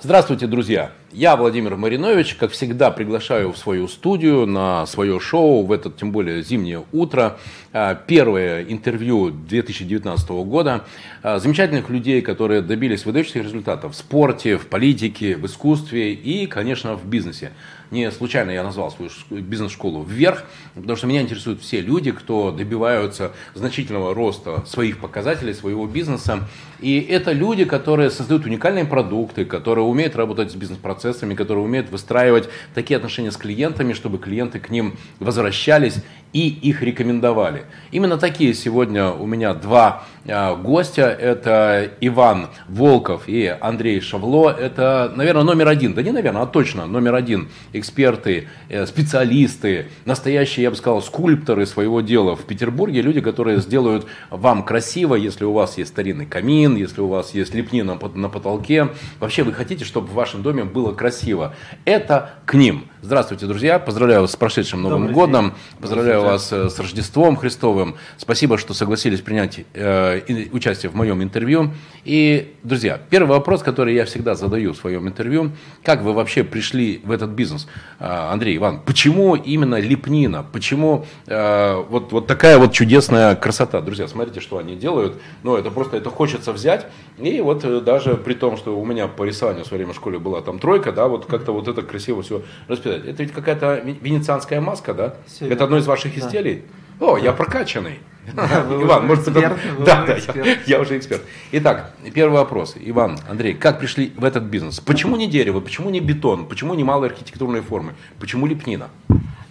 [0.00, 0.92] Здравствуйте, друзья!
[1.12, 6.12] Я Владимир Маринович, как всегда, приглашаю в свою студию на свое шоу в это, тем
[6.12, 7.38] более, зимнее утро.
[7.72, 10.84] А, первое интервью 2019 года.
[11.22, 16.94] А, замечательных людей, которые добились выдающихся результатов в спорте, в политике, в искусстве и, конечно,
[16.94, 17.52] в бизнесе.
[17.90, 20.44] Не случайно я назвал свою бизнес-школу «Вверх»,
[20.74, 26.46] потому что меня интересуют все люди, кто добиваются значительного роста своих показателей, своего бизнеса.
[26.80, 30.97] И это люди, которые создают уникальные продукты, которые умеют работать с бизнес-процессами,
[31.34, 36.02] которые умеют выстраивать такие отношения с клиентами, чтобы клиенты к ним возвращались
[36.32, 37.64] и их рекомендовали.
[37.90, 41.04] Именно такие сегодня у меня два а, гостя.
[41.04, 44.50] Это Иван Волков и Андрей Шавло.
[44.50, 45.94] Это, наверное, номер один.
[45.94, 47.48] Да не наверное, а точно номер один.
[47.72, 53.00] Эксперты, э, специалисты, настоящие, я бы сказал, скульпторы своего дела в Петербурге.
[53.00, 57.54] Люди, которые сделают вам красиво, если у вас есть старинный камин, если у вас есть
[57.54, 58.88] лепнина на потолке.
[59.18, 61.54] Вообще вы хотите, чтобы в вашем доме было красиво.
[61.84, 62.88] Это к ним.
[63.00, 63.78] Здравствуйте, друзья.
[63.78, 65.44] Поздравляю вас с прошедшим Новым Добрый годом.
[65.50, 65.80] День.
[65.80, 67.94] Поздравляю вас э, с Рождеством Христовым.
[68.16, 71.70] Спасибо, что согласились принять э, участие в моем интервью.
[72.04, 75.52] И, друзья, первый вопрос, который я всегда задаю в своем интервью.
[75.84, 77.68] Как вы вообще пришли в этот бизнес?
[78.00, 80.44] Э, Андрей, Иван, почему именно лепнина?
[80.52, 83.80] Почему э, вот, вот такая вот чудесная красота?
[83.80, 85.14] Друзья, смотрите, что они делают.
[85.44, 86.86] Ну, это просто, это хочется взять.
[87.18, 89.96] И вот э, даже при том, что у меня по рисованию в свое время в
[89.96, 93.32] школе была там тройка, да, вот как-то вот это красиво все расписано сказать, это ведь
[93.32, 95.14] какая-то венецианская маска, да?
[95.26, 96.20] Все это одно из ваших да.
[96.20, 96.64] изделий?
[97.00, 97.22] О, да.
[97.22, 98.00] я прокачанный.
[98.34, 99.56] Да, Иван, может это...
[99.84, 101.22] Да, да, я, я уже эксперт.
[101.52, 102.76] Итак, первый вопрос.
[102.78, 104.80] Иван, Андрей, как пришли в этот бизнес?
[104.80, 105.60] Почему не дерево?
[105.60, 106.46] Почему не бетон?
[106.46, 107.94] Почему не малые архитектурные формы?
[108.20, 108.88] Почему лепнина?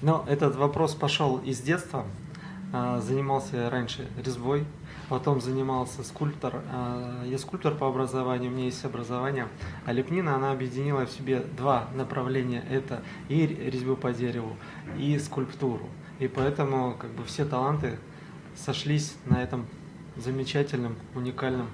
[0.01, 2.05] Ну, этот вопрос пошел из детства.
[2.73, 4.65] А, занимался раньше резьбой,
[5.09, 6.61] потом занимался скульптор.
[6.71, 9.47] А, я скульптор по образованию, у меня есть образование.
[9.85, 12.63] А лепнина, она объединила в себе два направления.
[12.69, 14.55] Это и резьбу по дереву,
[14.97, 15.89] и скульптуру.
[16.19, 17.97] И поэтому как бы все таланты
[18.55, 19.65] сошлись на этом
[20.15, 21.67] замечательном, уникальном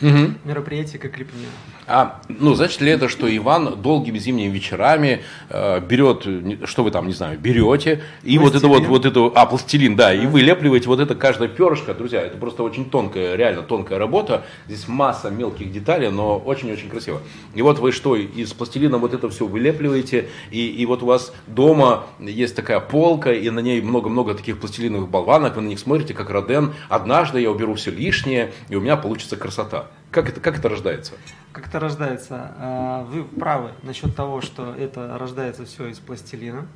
[0.00, 0.34] угу.
[0.44, 1.46] мероприятии, как лепнина.
[1.90, 6.26] А, ну, значит ли это, что Иван долгими зимними вечерами э, берет,
[6.68, 8.42] что вы там, не знаю, берете, и пластилин.
[8.42, 11.94] вот это вот, вот эту, а, пластилин, да, да, и вылепливаете вот это каждое перышко,
[11.94, 17.20] друзья, это просто очень тонкая, реально тонкая работа, здесь масса мелких деталей, но очень-очень красиво.
[17.54, 21.32] И вот вы что, из пластилина вот это все вылепливаете, и, и вот у вас
[21.46, 26.14] дома есть такая полка, и на ней много-много таких пластилиновых болванок, вы на них смотрите,
[26.14, 29.86] как Роден, однажды я уберу все лишнее, и у меня получится красота.
[30.10, 31.12] Как это, как это рождается?
[31.52, 32.54] Как это рождается?
[32.58, 36.66] А, вы правы насчет того, что это рождается все из пластилина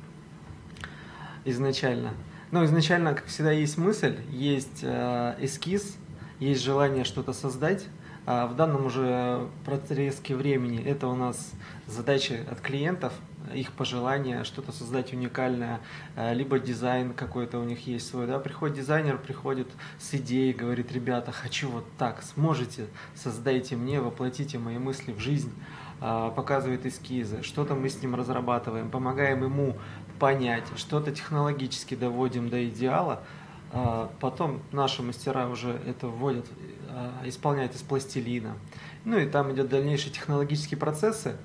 [1.43, 2.13] изначально.
[2.51, 5.97] Но изначально, как всегда, есть мысль, есть э, эскиз,
[6.39, 7.85] есть желание что-то создать.
[8.25, 11.51] А в данном уже отрезке времени это у нас
[11.87, 13.13] задачи от клиентов–
[13.53, 15.81] их пожелания, что-то создать уникальное,
[16.15, 18.27] э, либо дизайн какой-то у них есть свой.
[18.27, 18.39] Да?
[18.39, 19.67] Приходит дизайнер, приходит
[19.99, 25.53] с идеей, говорит, ребята, хочу вот так, сможете, создайте мне, воплотите мои мысли в жизнь,
[26.01, 29.77] а, показывает эскизы, что-то мы с ним разрабатываем, помогаем ему
[30.19, 33.23] понять, что-то технологически доводим до идеала,
[33.71, 36.45] а, потом наши мастера уже это вводят,
[36.89, 38.55] а, исполняют из пластилина.
[39.03, 41.37] Ну и там идет дальнейшие технологические процессы,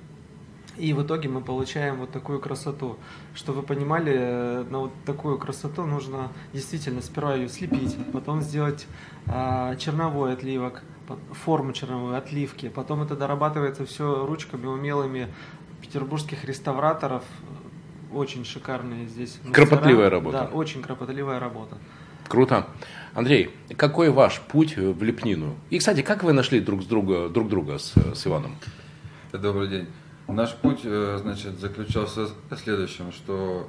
[0.81, 2.97] и в итоге мы получаем вот такую красоту.
[3.35, 8.87] Что вы понимали, на вот такую красоту нужно действительно сперва ее слепить, потом сделать
[9.27, 10.83] а, черновой отливок,
[11.33, 15.29] форму черновой отливки, потом это дорабатывается все ручками умелыми
[15.81, 17.25] петербургских реставраторов.
[18.13, 19.39] Очень шикарные здесь.
[19.45, 19.67] Мастера.
[19.67, 20.49] Кропотливая работа.
[20.51, 21.79] Да, очень кропотливая работа.
[22.27, 22.67] Круто.
[23.15, 25.57] Андрей, какой ваш путь в Лепнину?
[25.69, 28.57] И, кстати, как вы нашли друг, с друга, друг друга с, с Иваном?
[29.33, 29.87] Добрый день.
[30.33, 33.69] Наш путь, э, значит, заключался в следующем, что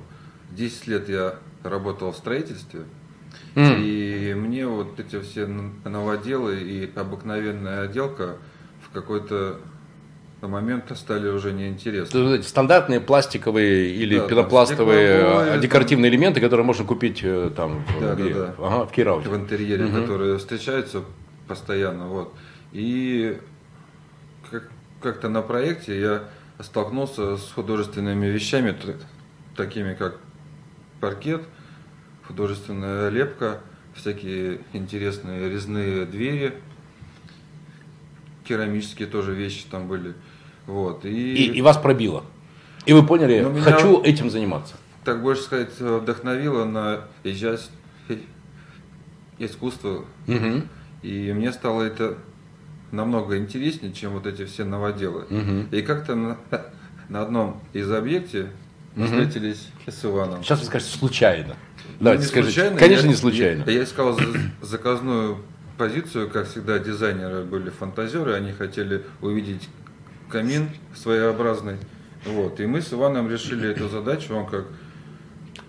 [0.51, 2.81] 10 лет я работал в строительстве,
[3.55, 3.81] mm.
[3.81, 8.37] и мне вот эти все новоделы и обыкновенная отделка
[8.81, 9.59] в какой-то
[10.47, 12.41] момент стали уже неинтересны.
[12.43, 18.33] Стандартные пластиковые или да, пенопластовые а, декоративные элементы, которые можно купить э, там да, где?
[18.33, 18.53] Да, да.
[18.57, 19.29] Ага, в Кирауте.
[19.29, 20.01] В интерьере, угу.
[20.01, 21.03] которые встречаются
[21.47, 22.07] постоянно.
[22.07, 22.33] Вот.
[22.71, 23.37] И
[24.49, 24.69] как-
[25.01, 26.23] как-то на проекте я
[26.63, 28.75] столкнулся с художественными вещами,
[29.55, 30.19] такими как
[30.99, 31.43] паркет,
[32.27, 33.61] художественная лепка,
[33.93, 36.55] всякие интересные резные двери,
[38.45, 40.13] керамические тоже вещи там были.
[40.67, 41.05] Вот.
[41.05, 42.23] И, и, и вас пробило.
[42.85, 44.75] И вы поняли, ну, хочу этим заниматься.
[45.03, 47.01] Так больше сказать, вдохновило на
[49.39, 50.05] искусство.
[50.27, 50.61] Угу.
[51.01, 52.17] И мне стало это
[52.91, 55.23] намного интереснее, чем вот эти все новоделы.
[55.29, 55.75] Угу.
[55.75, 56.37] И как-то на,
[57.09, 58.47] на одном из объектов
[58.95, 59.13] мы угу.
[59.13, 60.43] встретились с Иваном.
[60.43, 61.55] Сейчас вы скажете случайно.
[61.99, 62.53] Ну, Давайте скажите.
[62.53, 63.63] Случайно, Конечно, я, не случайно.
[63.65, 64.19] Я, я искал
[64.61, 65.37] заказную
[65.77, 69.69] позицию, как всегда, дизайнеры были фантазеры, они хотели увидеть
[70.29, 71.77] камин своеобразный.
[72.25, 72.59] Вот.
[72.59, 74.65] И мы с Иваном решили эту задачу, он как...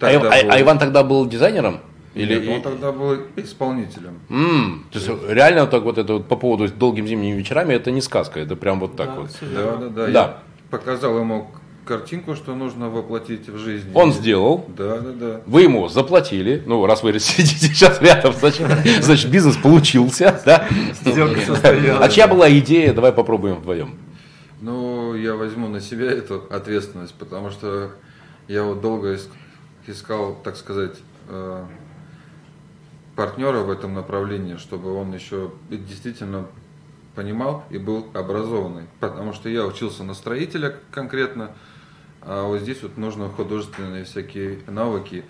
[0.01, 1.81] А, а, а Иван тогда был дизайнером?
[2.15, 4.21] Или Нет, он тогда был исполнителем.
[4.29, 8.03] Mm, то есть реально так вот это вот по поводу долгим зимними вечерами это не
[8.03, 9.31] сказка, это прям вот так да, вот.
[9.41, 9.89] Да, да, да.
[9.89, 10.09] да.
[10.09, 10.39] Я
[10.71, 11.51] показал ему
[11.85, 13.91] картинку, что нужно воплотить в жизнь.
[13.95, 14.67] Он сделал.
[14.77, 15.41] Да, да, да.
[15.47, 16.63] Вы ему заплатили.
[16.67, 18.67] Ну, раз вы сидите сейчас рядом, значит,
[19.01, 20.41] значит бизнес получился.
[20.45, 20.69] Да?
[22.01, 22.93] А чья была идея?
[22.93, 23.95] Давай попробуем вдвоем.
[24.61, 27.91] Ну, я возьму на себя эту ответственность, потому что
[28.49, 29.19] я вот долго
[29.89, 30.97] искал, так сказать,
[31.29, 31.65] э,
[33.17, 36.47] партнера в этом направлении, чтобы он еще действительно
[37.15, 38.85] понимал и был образованный.
[39.01, 41.53] Потому что я учился на строителя конкретно,
[42.23, 45.25] а вот здесь вот нужно художественные всякие навыки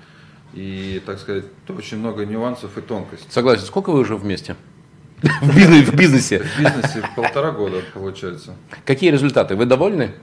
[0.53, 3.31] и, так сказать, очень много нюансов и тонкостей.
[3.31, 3.65] Согласен.
[3.65, 4.57] Сколько вы уже вместе?
[5.41, 5.93] В бизнесе?
[5.93, 8.57] В бизнесе, в бизнесе полтора года, получается.
[8.85, 9.55] Какие результаты?
[9.55, 10.15] Вы довольны?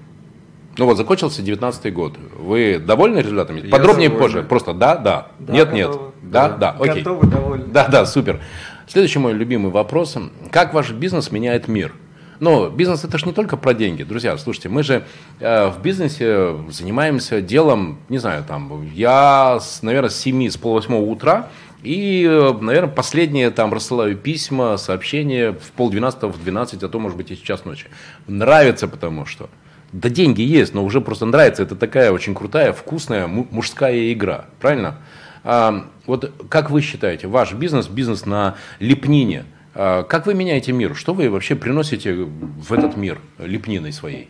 [0.79, 2.13] Ну вот, закончился 19 год.
[2.37, 3.59] Вы довольны результатами?
[3.59, 4.27] Я Подробнее довольна.
[4.27, 4.43] позже.
[4.43, 5.77] Просто да, да, да нет, готовы.
[5.77, 6.31] нет.
[6.31, 7.03] Да, да, да, окей.
[7.03, 7.65] Готовы, довольны.
[7.67, 8.39] Да, да, супер.
[8.87, 10.15] Следующий мой любимый вопрос.
[10.51, 11.93] Как ваш бизнес меняет мир?
[12.39, 14.03] Но бизнес это же не только про деньги.
[14.03, 15.03] Друзья, слушайте, мы же
[15.41, 21.01] э, в бизнесе занимаемся делом, не знаю, там, я, с, наверное, с 7, с полвосьмого
[21.01, 21.49] утра
[21.83, 27.17] и, э, наверное, последние там рассылаю письма, сообщения в полдвенадцатого, в 12, а то, может
[27.17, 27.87] быть, и сейчас ночи.
[28.27, 29.49] Нравится, потому что
[29.91, 31.63] да деньги есть, но уже просто нравится.
[31.63, 34.45] Это такая очень крутая, вкусная мужская игра.
[34.59, 34.97] Правильно?
[35.43, 39.45] А, вот как вы считаете, ваш бизнес, бизнес на лепнине–
[39.81, 40.93] а, как вы меняете мир?
[40.93, 44.29] Что вы вообще приносите в этот мир лепниной своей?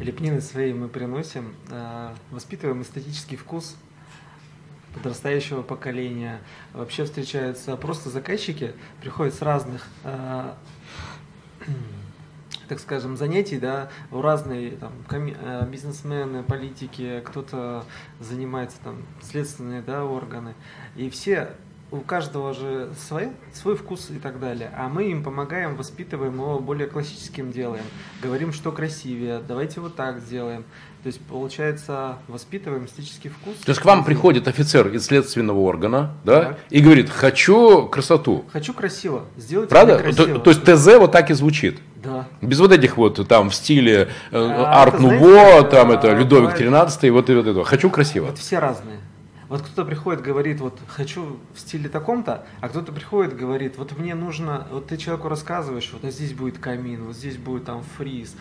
[0.00, 3.76] Лепниной своей мы приносим, а, воспитываем эстетический вкус
[4.94, 6.40] подрастающего поколения.
[6.72, 8.72] Вообще встречаются просто заказчики,
[9.02, 10.56] приходят с разных а,
[12.68, 14.92] так скажем, занятий, да, у разные там,
[15.70, 17.84] бизнесмены, политики, кто-то
[18.20, 20.54] занимается там следственные да, органы.
[20.96, 21.50] И все
[21.90, 24.70] у каждого же свой, свой вкус и так далее.
[24.76, 27.84] А мы им помогаем, воспитываем его более классическим делаем.
[28.22, 30.64] Говорим, что красивее, давайте вот так сделаем.
[31.02, 33.56] То есть, получается, воспитываем эстетический вкус.
[33.64, 36.58] То есть, к вам приходит офицер из следственного органа, да, так.
[36.70, 38.44] и говорит, хочу красоту.
[38.52, 39.98] Хочу красиво, сделайте Правда?
[39.98, 40.26] красиво.
[40.26, 41.78] То, то есть, ТЗ вот так и звучит.
[42.02, 42.28] Да.
[42.40, 47.10] Без вот этих вот там в стиле э, а, арт нуво, там это Людовик 13,
[47.10, 47.64] вот и вот это.
[47.64, 48.26] Хочу красиво.
[48.26, 48.98] Вот все разные.
[49.48, 54.14] Вот кто-то приходит, говорит, вот хочу в стиле таком-то, а кто-то приходит, говорит, вот мне
[54.14, 58.36] нужно, вот ты человеку рассказываешь, вот здесь будет камин, вот здесь будет там фриз,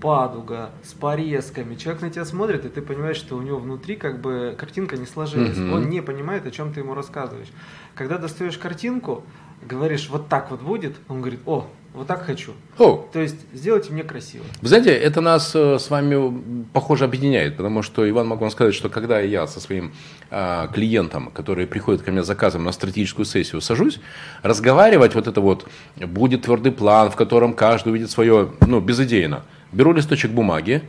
[0.00, 1.74] падуга с порезками.
[1.74, 5.06] Человек на тебя смотрит, и ты понимаешь, что у него внутри как бы картинка не
[5.06, 5.56] сложилась.
[5.56, 5.74] Mm-hmm.
[5.74, 7.48] Он не понимает, о чем ты ему рассказываешь.
[7.94, 9.24] Когда достаешь картинку,
[9.62, 12.52] говоришь, вот так вот будет, он говорит, о, вот так хочу.
[12.78, 13.04] Oh.
[13.12, 14.44] То есть сделайте мне красиво.
[14.62, 18.74] Вы знаете, это нас э, с вами, похоже, объединяет, потому что, Иван, могу вам сказать,
[18.74, 19.92] что когда я со своим
[20.30, 24.00] э, клиентом, который приходит ко мне с заказом на стратегическую сессию, сажусь,
[24.42, 29.44] разговаривать вот это вот, будет твердый план, в котором каждый увидит свое, ну, безыдейно.
[29.70, 30.82] Беру листочек бумаги,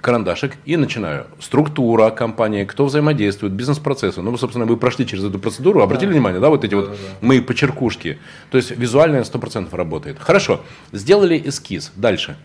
[0.00, 1.26] карандашик и начинаю.
[1.38, 4.22] Структура компании, кто взаимодействует, бизнес-процессы.
[4.22, 6.12] Ну, собственно, вы прошли через эту процедуру, обратили да.
[6.12, 6.96] внимание, да, вот эти да, вот да.
[7.26, 8.18] мои почеркушки.
[8.50, 10.18] То есть визуальная 100% работает.
[10.18, 11.92] Хорошо, сделали эскиз.
[11.96, 12.36] Дальше.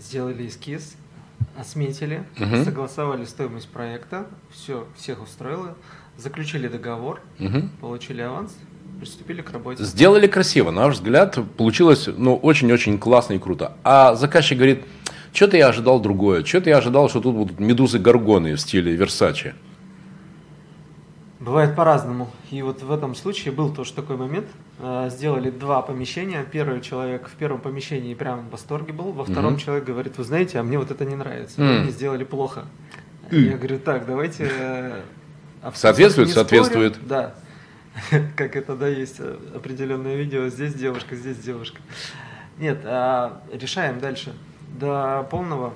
[0.00, 0.94] Сделали эскиз,
[1.58, 2.64] осметили, угу.
[2.64, 5.76] согласовали стоимость проекта, все, всех устроило,
[6.16, 7.68] заключили договор, угу.
[7.80, 8.56] получили аванс,
[8.98, 9.84] приступили к работе.
[9.84, 13.76] Сделали красиво, на наш взгляд, получилось ну, очень-очень классно и круто.
[13.84, 14.84] А заказчик говорит,
[15.38, 16.44] что-то я ожидал другое.
[16.44, 19.54] Что-то я ожидал, что тут будут медузы-горгоны в стиле Версачи.
[21.38, 22.28] Бывает по-разному.
[22.50, 24.46] И вот в этом случае был тоже такой момент.
[24.80, 26.44] Э, сделали два помещения.
[26.50, 29.12] Первый человек в первом помещении прям в восторге был.
[29.12, 29.60] Во втором mm-hmm.
[29.60, 31.60] человек говорит, вы знаете, а мне вот это не нравится.
[31.60, 31.82] Mm-hmm.
[31.82, 32.64] Мне сделали плохо.
[33.30, 33.38] Mm-hmm.
[33.38, 34.50] Я говорю, так, давайте...
[34.50, 35.02] Э,
[35.72, 36.96] соответствует, соответствует.
[36.96, 37.08] Спорим.
[37.08, 37.34] Да.
[38.36, 40.48] Как это, да, есть э, определенное видео.
[40.48, 41.78] Здесь девушка, здесь девушка.
[42.58, 44.32] Нет, а решаем дальше
[44.78, 45.72] до полного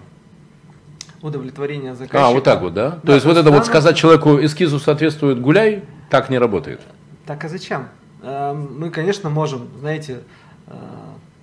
[1.22, 2.26] удовлетворения заказчика.
[2.26, 2.90] А, вот так вот, да?
[2.90, 6.80] да то есть вот это вот сказать человеку эскизу соответствует гуляй, так не работает?
[7.26, 7.88] Так а зачем?
[8.22, 10.20] Э, мы, конечно, можем, знаете,
[10.66, 10.72] э,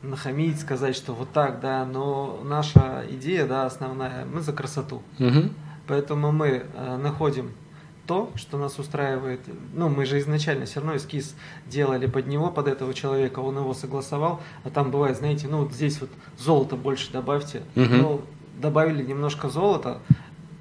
[0.04, 5.02] нахамить, сказать, что вот так, да, но наша идея, да, основная, мы за красоту.
[5.20, 5.50] Угу.
[5.88, 7.52] Поэтому мы э, находим
[8.10, 9.42] то, что нас устраивает.
[9.76, 11.36] Ну, мы же изначально все равно эскиз
[11.68, 15.74] делали под него, под этого человека, он его согласовал, а там бывает, знаете, ну вот
[15.74, 17.62] здесь вот золото больше добавьте.
[17.76, 17.86] Угу.
[17.86, 18.22] Ну,
[18.60, 20.00] добавили немножко золота,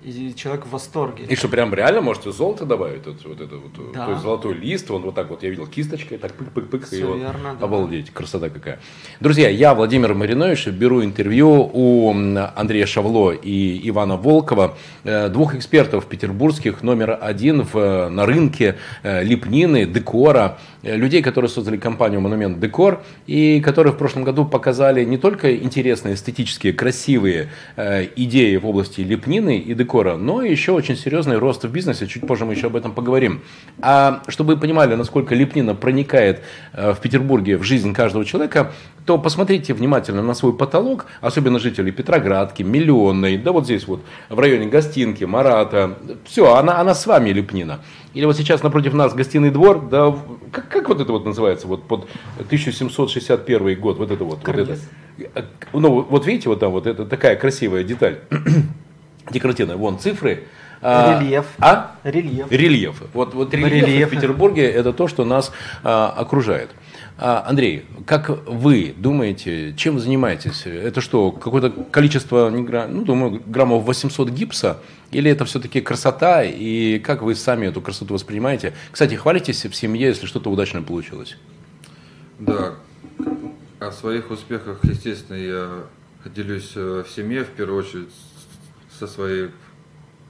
[0.03, 1.25] и человек в восторге.
[1.25, 3.05] И что, прям реально можете золото добавить?
[3.07, 4.07] Вот, вот это вот, да.
[4.07, 7.19] то есть золотой лист, он вот так вот, я видел кисточкой, так пык-пык-пык, и вот,
[7.19, 7.65] верно, да.
[7.65, 8.79] обалдеть, красота какая.
[9.19, 16.07] Друзья, я, Владимир Маринович, беру интервью у Андрея Шавло и Ивана Волкова, э, двух экспертов
[16.07, 22.61] петербургских, номер один в, на рынке э, лепнины, декора, э, людей, которые создали компанию «Монумент
[22.61, 29.01] Декор», и которые в прошлом году показали не только интересные, эстетические, красивые идеи в области
[29.01, 32.77] лепнины и декора, но еще очень серьезный рост в бизнесе, чуть позже мы еще об
[32.77, 33.43] этом поговорим.
[33.81, 36.43] А чтобы вы понимали, насколько лепнина проникает
[36.73, 38.73] э, в Петербурге в жизнь каждого человека,
[39.05, 44.39] то посмотрите внимательно на свой потолок, особенно жителей Петроградки, Миллионной, да вот здесь вот в
[44.39, 47.81] районе Гостинки, Марата, все, она, она с вами лепнина.
[48.15, 50.15] Или вот сейчас напротив нас гостиный двор, да,
[50.51, 54.47] как, как вот это вот называется, вот под 1761 год, вот это вот.
[54.47, 54.79] вот это.
[55.73, 58.21] Ну, вот видите, вот там вот это такая красивая деталь
[59.31, 59.77] декоративная.
[59.77, 60.45] Вон цифры.
[60.81, 61.47] А, рельеф.
[61.59, 61.97] А?
[62.05, 62.51] Рельеф.
[62.51, 63.03] Рельеф.
[63.13, 66.71] Вот, вот рельеф, рельеф в Петербурге это то, что нас а, окружает.
[67.21, 70.67] А, Андрей, как вы думаете, чем занимаетесь?
[70.67, 74.81] Это что, какое-то количество, ну, думаю, граммов 800 гипса?
[75.11, 76.45] Или это все-таки красота?
[76.45, 78.73] И как вы сами эту красоту воспринимаете?
[78.93, 81.37] Кстати, хвалитесь в семье, если что-то удачно получилось?
[82.39, 82.75] Да,
[83.81, 85.69] о своих успехах, естественно, я
[86.25, 88.15] делюсь э, в семье, в первую очередь,
[88.97, 89.51] со своей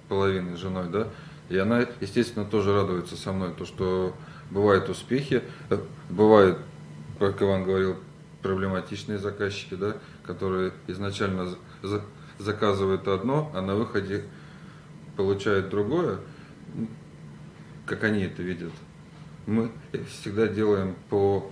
[0.09, 1.09] половиной, женой, да,
[1.51, 4.15] и она, естественно, тоже радуется со мной, то, что
[4.51, 5.79] бывают успехи, э,
[6.09, 6.59] бывают,
[7.19, 7.97] как Иван говорил,
[8.43, 12.03] проблематичные заказчики, да, которые изначально за
[12.39, 14.23] заказывают одно, а на выходе
[15.17, 16.21] получают другое,
[17.85, 18.71] как они это видят.
[19.47, 19.73] Мы
[20.09, 21.51] всегда делаем по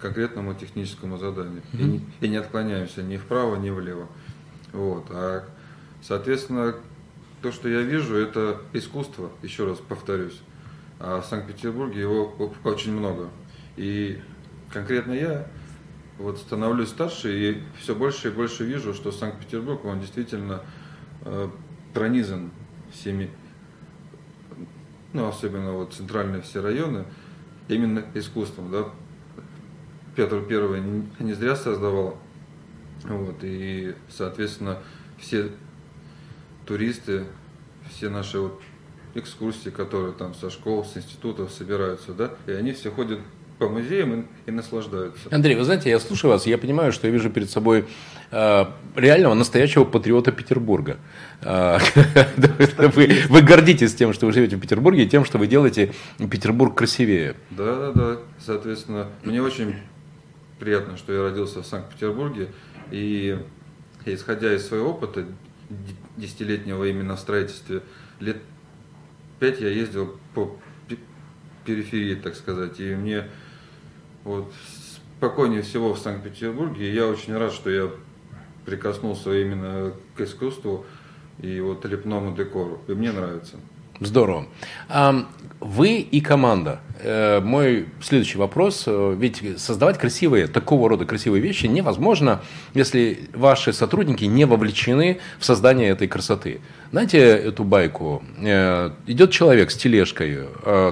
[0.00, 1.80] конкретному техническому заданию mm-hmm.
[1.80, 4.06] и, не, и не отклоняемся ни вправо, ни влево.
[4.74, 5.06] Вот.
[5.08, 5.48] А
[6.06, 6.76] Соответственно,
[7.42, 10.40] то, что я вижу, это искусство, еще раз повторюсь.
[11.00, 13.28] А в Санкт-Петербурге его очень много.
[13.76, 14.20] И
[14.72, 15.46] конкретно я
[16.18, 20.62] вот становлюсь старше и все больше и больше вижу, что Санкт-Петербург, он действительно
[21.22, 21.48] э,
[21.92, 22.50] пронизан
[22.92, 23.30] всеми,
[25.12, 27.04] ну, особенно вот центральные все районы,
[27.68, 28.88] именно искусством, да.
[30.14, 30.82] Петр Первый
[31.18, 32.18] не зря создавал,
[33.04, 34.78] вот, и, соответственно,
[35.18, 35.50] все
[36.64, 37.24] туристы,
[37.90, 38.62] все наши вот
[39.14, 43.20] экскурсии, которые там со школ, с институтов собираются, да, и они все ходят
[43.58, 45.28] по музеям и, и наслаждаются.
[45.30, 47.86] Андрей, вы знаете, я слушаю вас, я понимаю, что я вижу перед собой
[48.30, 50.98] э, реального настоящего патриота Петербурга.
[51.42, 51.78] Э,
[52.94, 56.76] вы, вы гордитесь тем, что вы живете в Петербурге, и тем, что вы делаете Петербург
[56.76, 57.34] красивее.
[57.50, 58.18] Да, да, да.
[58.38, 59.76] Соответственно, мне очень
[60.58, 62.48] приятно, что я родился в Санкт-Петербурге,
[62.90, 63.38] и
[64.04, 65.24] исходя из своего опыта,
[66.16, 67.82] десятилетнего именно в строительстве,
[68.20, 68.36] лет
[69.40, 70.56] пять я ездил по
[71.64, 73.24] периферии, так сказать, и мне
[74.26, 74.52] вот.
[75.18, 77.90] Спокойнее всего в Санкт-Петербурге, я очень рад, что я
[78.66, 80.84] прикоснулся именно к искусству
[81.40, 83.56] и вот лепному декору, и мне нравится.
[84.00, 84.46] Здорово.
[85.60, 86.80] Вы и команда.
[87.00, 88.84] Э, мой следующий вопрос.
[88.86, 92.42] Э, ведь создавать красивые, такого рода красивые вещи невозможно,
[92.74, 96.60] если ваши сотрудники не вовлечены в создание этой красоты.
[96.90, 98.22] Знаете эту байку?
[98.38, 100.44] Э, идет человек с тележкой,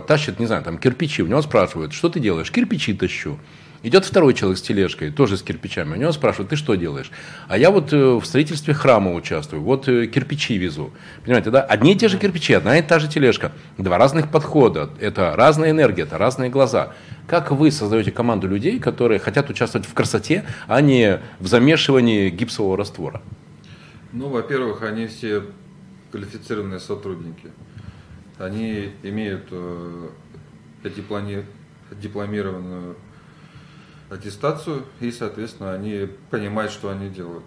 [0.07, 2.51] тащит, не знаю, там кирпичи, у него спрашивают, что ты делаешь?
[2.51, 3.39] Кирпичи тащу.
[3.85, 5.93] Идет второй человек с тележкой, тоже с кирпичами.
[5.93, 7.11] У него спрашивают, ты что делаешь?
[7.49, 10.91] А я вот э, в строительстве храма участвую, вот э, кирпичи везу.
[11.23, 11.61] Понимаете, да?
[11.61, 13.53] Одни и те же кирпичи, одна и та же тележка.
[13.77, 14.89] Два разных подхода.
[15.01, 16.95] Это разная энергия, это разные глаза.
[17.27, 22.79] Как вы создаете команду людей, которые хотят участвовать в красоте, а не в замешивании гипсового
[22.79, 23.21] раствора?
[24.13, 25.43] Ну, во-первых, они все
[26.11, 27.51] квалифицированные сотрудники.
[28.39, 30.09] Они имеют э,
[32.01, 32.97] дипломированную
[34.15, 37.45] аттестацию, и, соответственно, они понимают, что они делают.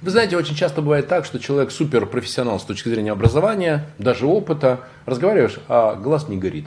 [0.00, 4.86] Вы знаете, очень часто бывает так, что человек суперпрофессионал с точки зрения образования, даже опыта,
[5.06, 6.66] разговариваешь, а глаз не горит.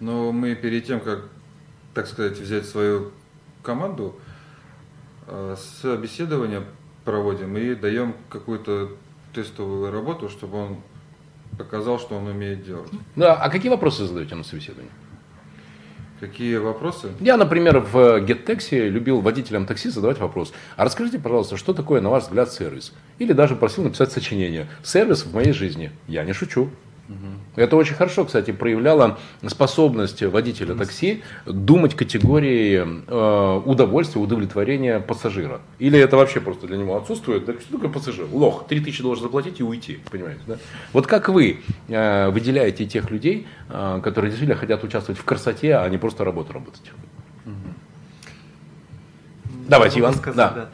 [0.00, 1.24] Но мы перед тем, как,
[1.94, 3.10] так сказать, взять свою
[3.62, 4.16] команду,
[5.26, 6.62] э, собеседование
[7.04, 8.90] проводим и даем какую-то
[9.34, 10.76] тестовую работу, чтобы он
[11.58, 12.88] показал, что он умеет делать.
[13.16, 14.92] Да, а какие вопросы задаете на собеседовании?
[16.20, 17.10] Какие вопросы?
[17.20, 20.52] Я, например, в GetTaxi любил водителям такси задавать вопрос.
[20.76, 22.92] А расскажите, пожалуйста, что такое, на ваш взгляд, сервис?
[23.20, 24.66] Или даже просил написать сочинение.
[24.82, 25.92] Сервис в моей жизни.
[26.08, 26.70] Я не шучу.
[27.56, 35.60] Это очень хорошо, кстати, проявляло способность водителя такси думать категории э, удовольствия, удовлетворения пассажира.
[35.78, 37.46] Или это вообще просто для него отсутствует.
[37.46, 38.26] Так что такое пассажир?
[38.30, 40.56] Лох, 3000 должен заплатить и уйти, понимаете, да?
[40.92, 45.88] Вот как вы э, выделяете тех людей, э, которые действительно хотят участвовать в красоте, а
[45.88, 46.92] не просто работу работать?
[47.46, 47.54] Угу.
[49.68, 50.14] Давайте, Иван.
[50.14, 50.68] Сказать, да.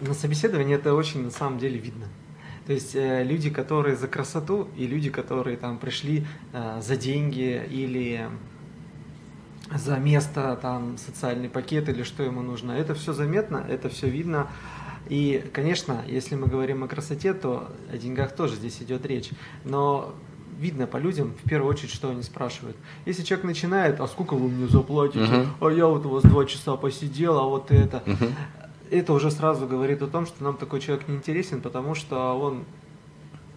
[0.00, 0.08] да.
[0.08, 2.06] На собеседовании это очень на самом деле видно.
[2.66, 7.62] То есть э, люди, которые за красоту, и люди, которые там пришли э, за деньги
[7.70, 8.28] или
[9.74, 12.72] за место, там, социальный пакет или что ему нужно.
[12.72, 14.48] Это все заметно, это все видно.
[15.08, 19.30] И, конечно, если мы говорим о красоте, то о деньгах тоже здесь идет речь.
[19.64, 20.14] Но
[20.58, 22.76] видно по людям, в первую очередь, что они спрашивают.
[23.06, 25.46] Если человек начинает, а сколько вы мне заплатите, uh-huh.
[25.60, 28.02] а я вот у вас два часа посидел, а вот это.
[28.06, 28.32] Uh-huh
[28.98, 32.64] это уже сразу говорит о том, что нам такой человек не интересен, потому что он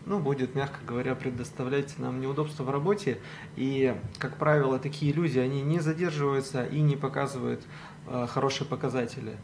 [0.05, 3.17] ну, будет, мягко говоря, предоставлять нам неудобства в работе.
[3.55, 7.61] И, как правило, такие люди, они не задерживаются и не показывают
[8.07, 9.35] э, хорошие показатели.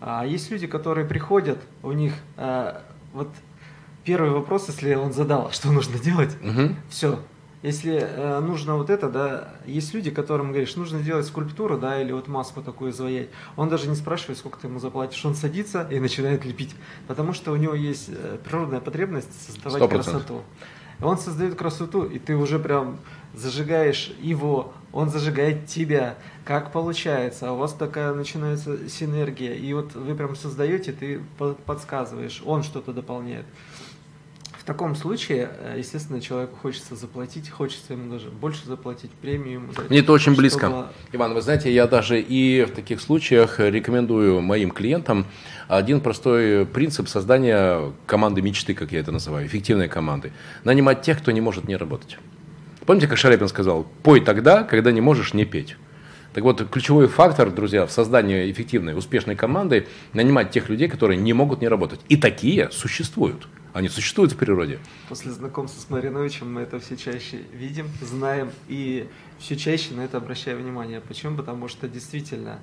[0.00, 2.80] А есть люди, которые приходят, у них э,
[3.12, 3.28] вот
[4.04, 6.74] первый вопрос, если он задал, что нужно делать, угу.
[6.88, 7.20] все,
[7.62, 12.12] если э, нужно вот это, да, есть люди, которым говоришь, нужно делать скульптуру, да, или
[12.12, 16.00] вот маску такую изваять, он даже не спрашивает, сколько ты ему заплатишь, он садится и
[16.00, 16.74] начинает лепить,
[17.06, 19.88] потому что у него есть э, природная потребность создавать 100%.
[19.88, 20.42] красоту.
[21.02, 22.98] Он создает красоту, и ты уже прям
[23.34, 26.16] зажигаешь его, он зажигает тебя.
[26.44, 27.48] Как получается?
[27.48, 31.22] А у вас такая начинается синергия, и вот вы прям создаете, ты
[31.64, 33.46] подсказываешь, он что-то дополняет.
[34.60, 39.72] В таком случае, э, естественно, человеку хочется заплатить, хочется ему даже больше заплатить, премию ему
[39.72, 39.88] дать.
[39.88, 40.36] Мне это очень чтобы...
[40.36, 40.88] близко.
[41.12, 45.24] Иван, вы знаете, я даже и в таких случаях рекомендую моим клиентам
[45.66, 50.30] один простой принцип создания команды мечты, как я это называю, эффективной команды.
[50.62, 52.18] Нанимать тех, кто не может не работать.
[52.84, 55.76] Помните, как Шаляпин сказал, пой тогда, когда не можешь не петь.
[56.34, 61.32] Так вот, ключевой фактор, друзья, в создании эффективной, успешной команды– нанимать тех людей, которые не
[61.32, 62.00] могут не работать.
[62.10, 63.48] И такие существуют.
[63.72, 64.80] Они существуют в природе.
[65.08, 70.16] После знакомства с Мариновичем мы это все чаще видим, знаем и все чаще на это
[70.16, 71.00] обращаем внимание.
[71.00, 71.36] Почему?
[71.36, 72.60] Потому что действительно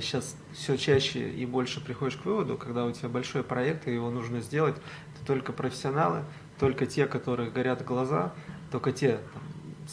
[0.00, 3.94] сейчас э, все чаще и больше приходишь к выводу, когда у тебя большой проект и
[3.94, 6.24] его нужно сделать, это только профессионалы,
[6.58, 8.32] только те, которые горят глаза,
[8.70, 9.42] только те там,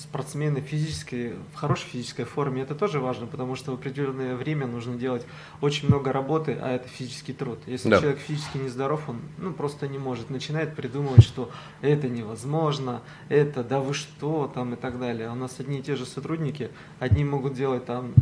[0.01, 4.95] спортсмены физически, в хорошей физической форме, это тоже важно, потому что в определенное время нужно
[4.95, 5.25] делать
[5.61, 7.59] очень много работы, а это физический труд.
[7.65, 7.99] Если да.
[7.99, 13.79] человек физически нездоров, он ну, просто не может, начинает придумывать, что это невозможно, это да
[13.79, 15.29] вы что, там и так далее.
[15.29, 18.13] У нас одни и те же сотрудники, одни могут делать там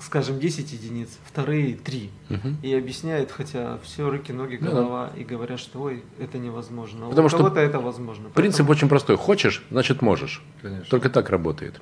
[0.00, 2.10] скажем, 10 единиц, вторые 3.
[2.30, 2.38] Угу.
[2.62, 5.20] И объясняют, хотя все руки, ноги, голова, да.
[5.20, 7.06] и говорят, что ой, это невозможно.
[7.06, 8.28] А Потому У кого-то это возможно.
[8.30, 8.70] Принцип Поэтому...
[8.70, 9.16] очень простой.
[9.16, 10.42] Хочешь, значит можешь.
[10.62, 10.86] Конечно.
[10.90, 11.80] Только так работает.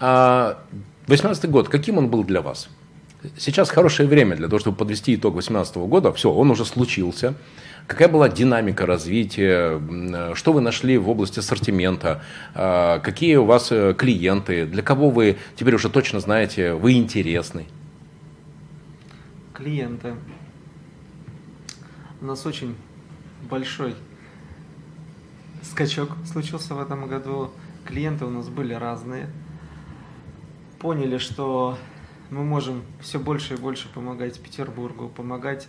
[0.00, 0.58] А
[1.06, 2.68] 18 год, каким он был для вас?
[3.38, 6.12] Сейчас хорошее время для того, чтобы подвести итог 2018 года.
[6.12, 7.34] Все, он уже случился.
[7.86, 10.34] Какая была динамика развития?
[10.34, 12.22] Что вы нашли в области ассортимента?
[12.54, 14.64] А, какие у вас э, клиенты?
[14.64, 17.66] Для кого вы теперь уже точно знаете, вы интересны?
[19.52, 20.14] Клиенты.
[22.22, 22.74] У нас очень
[23.50, 23.94] большой
[25.62, 27.50] скачок случился в этом году.
[27.84, 29.28] Клиенты у нас были разные.
[30.78, 31.76] Поняли, что
[32.30, 35.68] мы можем все больше и больше помогать Петербургу, помогать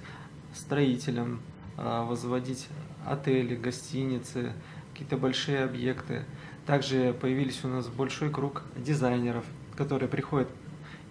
[0.54, 1.42] строителям,
[1.78, 2.68] возводить
[3.06, 4.54] отели, гостиницы,
[4.92, 6.24] какие-то большие объекты.
[6.66, 10.50] Также появились у нас большой круг дизайнеров, которые приходят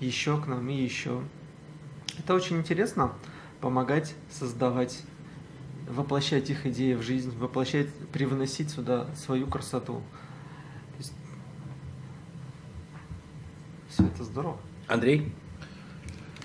[0.00, 1.22] еще к нам и еще.
[2.18, 3.12] Это очень интересно,
[3.60, 5.02] помогать создавать,
[5.88, 10.02] воплощать их идеи в жизнь, воплощать, привносить сюда свою красоту.
[13.88, 14.56] Все это здорово.
[14.88, 15.32] Андрей?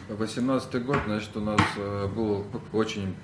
[0.07, 3.15] 18 год, значит, у нас э, был очень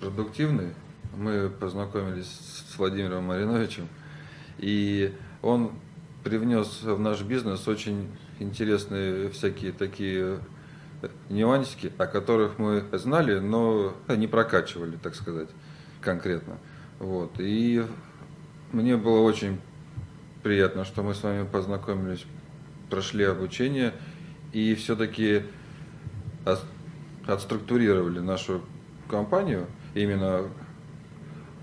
[0.00, 0.72] продуктивный.
[1.14, 3.88] Мы познакомились с Владимиром Мариновичем,
[4.58, 5.72] и он
[6.24, 8.08] привнес в наш бизнес очень
[8.38, 10.38] интересные всякие такие
[11.28, 15.48] нюансики, о которых мы знали, но не прокачивали, так сказать,
[16.00, 16.58] конкретно.
[16.98, 17.32] Вот.
[17.38, 17.84] И
[18.72, 19.60] мне было очень
[20.42, 22.24] приятно, что мы с вами познакомились,
[22.88, 23.92] прошли обучение
[24.52, 25.42] и все-таки
[27.26, 28.62] отструктурировали нашу
[29.08, 30.42] компанию– именно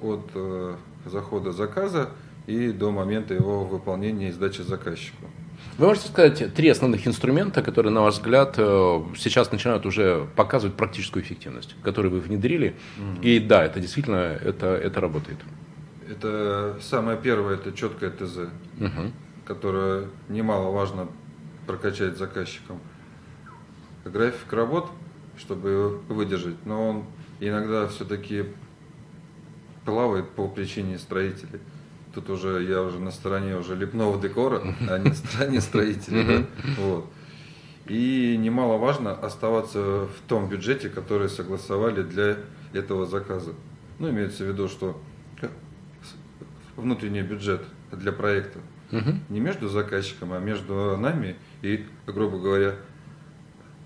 [0.02, 2.10] от э, захода заказа
[2.46, 5.26] и до момента его выполнения и сдачи заказчику.
[5.78, 10.76] Вы можете сказать три основных инструмента, которые, на ваш взгляд, э, сейчас начинают уже показывать
[10.76, 12.76] практическую эффективность, которые вы внедрили.
[12.98, 13.22] Mm-hmm.
[13.22, 15.40] И да, это действительно это, это работает.
[16.10, 19.12] Это самое первое, это четкое ТЗ, угу.
[19.46, 21.10] которое немаловажно
[21.66, 22.80] прокачать заказчиком.
[24.06, 24.90] График работ,
[25.38, 27.04] чтобы выдержать, но он
[27.40, 28.46] иногда все-таки
[29.86, 31.60] плавает по причине строителей.
[32.14, 36.46] Тут уже я уже на стороне уже лепного декора, а не на стороне строителей.
[36.78, 37.06] Вот.
[37.86, 42.38] И немаловажно оставаться в том бюджете, который согласовали для
[42.74, 43.54] этого заказа.
[44.00, 45.00] Ну, имеется в виду, что
[46.76, 48.60] внутренний бюджет для проекта
[48.92, 49.12] угу.
[49.30, 52.76] не между заказчиком, а между нами и, грубо говоря,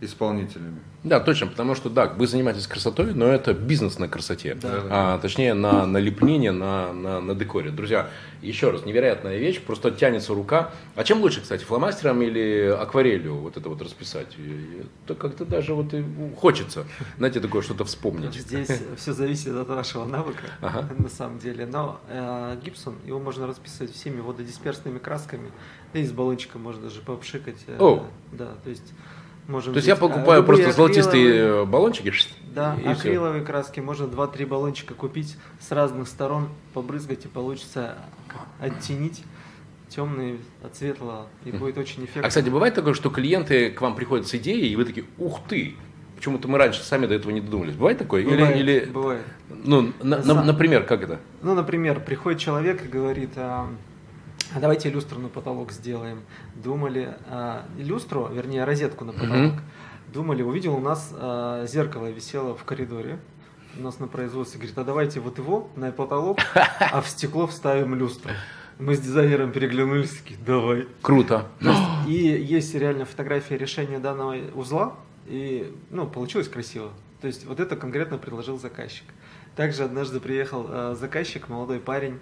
[0.02, 0.80] исполнителями.
[1.04, 4.84] Да, точно, потому что да, вы занимаетесь красотой, но это бизнес на красоте, да.
[4.90, 7.70] а, точнее на, на лепнине, на, на, на декоре.
[7.70, 8.10] Друзья,
[8.42, 10.72] еще раз, невероятная вещь, просто тянется рука.
[10.96, 14.36] А чем лучше, кстати, фломастером или акварелью вот это вот расписать?
[15.06, 16.04] Это как-то даже вот и
[16.36, 16.86] хочется,
[17.18, 18.34] знаете, такое что-то вспомнить.
[18.34, 20.88] Здесь все зависит от вашего навыка, ага.
[20.98, 21.68] на самом деле.
[21.68, 25.52] Но э, гипсон, его можно расписывать всеми вододисперсными красками,
[25.94, 27.58] и из баллончика можно даже попшикать.
[27.68, 28.08] Э, О.
[28.32, 28.94] Да, то есть
[29.48, 32.14] Можем То есть я покупаю просто золотистые баллончики?
[32.54, 33.52] Да, и акриловые все.
[33.52, 33.80] краски.
[33.80, 37.96] Можно 2-3 баллончика купить с разных сторон, побрызгать и получится
[38.60, 39.24] оттенить
[39.90, 42.26] темный от светлого, и будет очень эффектно.
[42.26, 45.42] А, кстати, бывает такое, что клиенты к вам приходят с идеей, и вы такие, ух
[45.48, 45.76] ты,
[46.16, 47.76] почему-то мы раньше сами до этого не додумались.
[47.76, 48.24] Бывает такое?
[48.24, 48.86] Бывает, или, или...
[48.86, 49.24] бывает.
[49.50, 51.20] Ну, на, на, например, как это?
[51.42, 53.70] Ну, например, приходит человек и говорит, а, а
[54.60, 56.22] давайте люстру на потолок сделаем.
[56.56, 59.54] Думали, а, люстру, вернее, розетку на потолок.
[59.54, 60.14] Mm-hmm.
[60.14, 63.20] Думали, увидел у нас а, зеркало висело в коридоре.
[63.78, 66.40] У нас на производстве говорит, а давайте вот его на потолок,
[66.80, 68.32] а в стекло вставим люстру.
[68.80, 70.88] Мы с дизайнером переглянулись, такие, давай.
[71.02, 71.48] Круто.
[72.08, 74.96] И есть реально фотография решения данного узла,
[75.28, 76.92] и ну, получилось красиво.
[77.22, 79.06] То есть вот это конкретно предложил заказчик.
[79.56, 82.20] Также однажды приехал э, заказчик, молодой парень,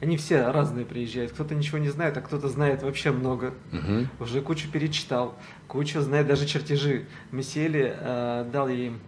[0.00, 1.32] они все разные приезжают.
[1.32, 3.52] Кто-то ничего не знает, а кто-то знает вообще много.
[3.72, 4.24] Угу.
[4.24, 5.36] Уже кучу перечитал,
[5.68, 7.06] кучу знает даже чертежи.
[7.30, 9.00] Мы сели, э, дал им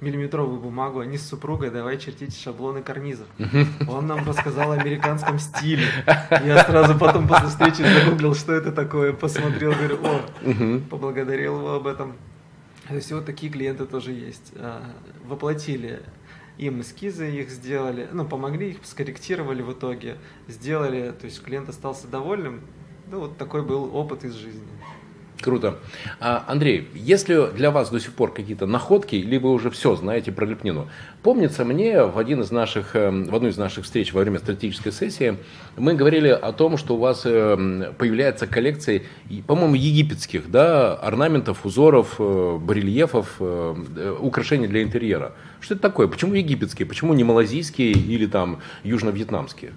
[0.00, 3.26] миллиметровую бумагу, они с супругой давай чертить шаблоны карнизов.
[3.88, 5.86] Он нам рассказал о американском стиле.
[6.44, 11.86] Я сразу потом после встречи загуглил, что это такое, посмотрел, говорю, о, поблагодарил его об
[11.86, 12.14] этом.
[12.88, 14.52] То есть вот такие клиенты тоже есть.
[14.56, 14.82] А,
[15.24, 16.02] воплотили
[16.66, 20.16] им эскизы их сделали, ну, помогли их, скорректировали в итоге,
[20.48, 22.60] сделали, то есть клиент остался довольным.
[23.10, 24.66] Ну, вот такой был опыт из жизни.
[25.42, 25.78] Круто.
[26.20, 30.30] А, Андрей, если для вас до сих пор какие-то находки, или вы уже все знаете
[30.30, 30.88] про Лепнину,
[31.24, 34.92] помнится мне в, один из наших, эм, в одну из наших встреч во время стратегической
[34.92, 35.36] сессии
[35.76, 39.02] мы говорили о том, что у вас эм, появляется коллекция,
[39.48, 45.32] по-моему, египетских да, орнаментов, узоров, э, барельефов, э, э, украшений для интерьера.
[45.60, 46.06] Что это такое?
[46.06, 46.86] Почему египетские?
[46.86, 49.72] Почему не малазийские или там южно-вьетнамские?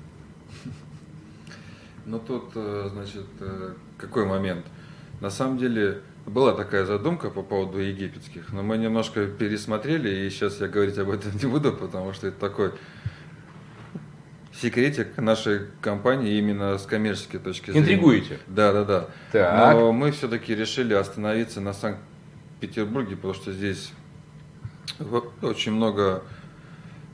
[2.05, 3.25] Ну тут, значит,
[3.97, 4.63] какой момент?
[5.21, 10.59] На самом деле была такая задумка по поводу египетских, но мы немножко пересмотрели, и сейчас
[10.59, 12.71] я говорить об этом не буду, потому что это такой
[14.61, 17.81] секретик нашей компании именно с коммерческой точки зрения.
[17.81, 18.39] Интригуете?
[18.47, 19.07] Да, да, да.
[19.31, 19.75] Так.
[19.75, 23.91] Но мы все-таки решили остановиться на Санкт-Петербурге, потому что здесь
[25.41, 26.23] очень много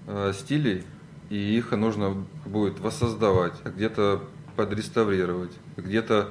[0.07, 0.83] э, стилей,
[1.29, 4.23] и их нужно будет воссоздавать, где-то
[4.55, 6.29] подреставрировать, где-то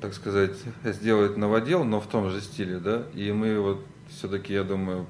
[0.00, 4.64] так сказать, сделать новодел, но в том же стиле, да, и мы вот все-таки, я
[4.64, 5.06] думаю,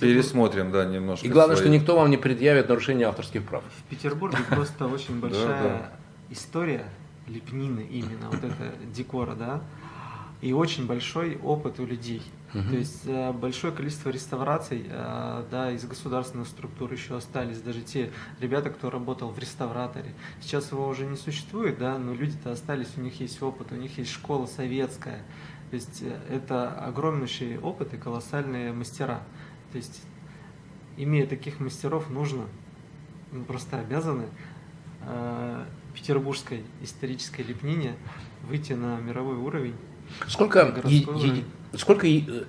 [0.00, 1.26] пересмотрим, да, немножко.
[1.26, 1.68] И главное, свои...
[1.68, 3.62] что никто вам не предъявит нарушение авторских прав.
[3.78, 5.90] В Петербурге просто очень большая
[6.30, 6.84] история
[7.28, 9.62] лепнины именно, вот это декора, да,
[10.40, 12.22] и очень большой опыт у людей.
[12.54, 12.68] Угу.
[12.68, 18.12] То есть э, большое количество реставраций, э, да, из государственных структур еще остались, даже те
[18.40, 20.14] ребята, кто работал в реставраторе.
[20.40, 23.96] Сейчас его уже не существует, да, но люди-то остались, у них есть опыт, у них
[23.96, 25.22] есть школа советская.
[25.70, 29.22] То есть э, это огромнейший опыт и колоссальные мастера.
[29.72, 30.02] То есть
[30.98, 32.44] имея таких мастеров, нужно,
[33.30, 34.26] мы просто обязаны
[35.94, 37.96] петербургской исторической лепнине
[38.48, 39.74] выйти на мировой уровень.
[40.28, 41.44] Сколько, е- е-
[41.78, 42.06] сколько,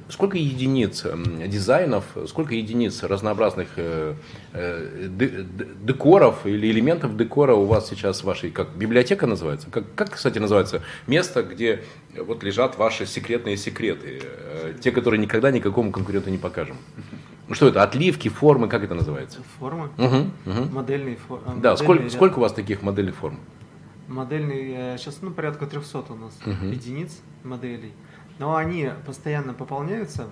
[0.09, 1.05] сколько единиц
[1.47, 4.13] дизайнов, сколько единиц разнообразных э,
[4.53, 5.07] э,
[5.83, 9.67] декоров или элементов декора у вас сейчас в вашей, как библиотека называется?
[9.69, 11.83] Как, как, кстати, называется место, где
[12.17, 16.77] вот лежат ваши секретные секреты, э, те, которые никогда никакому конкуренту не покажем?
[17.51, 17.83] Что это?
[17.83, 19.39] Отливки, формы, как это называется?
[19.59, 19.89] Формы.
[19.97, 20.73] Угу, угу.
[20.73, 21.61] Модельные формы.
[21.61, 23.39] Да, сколько, сколько у вас таких модельных форм?
[24.13, 26.65] Модельный, сейчас ну, порядка 300 у нас угу.
[26.67, 27.93] единиц моделей.
[28.39, 30.27] Но они постоянно пополняются.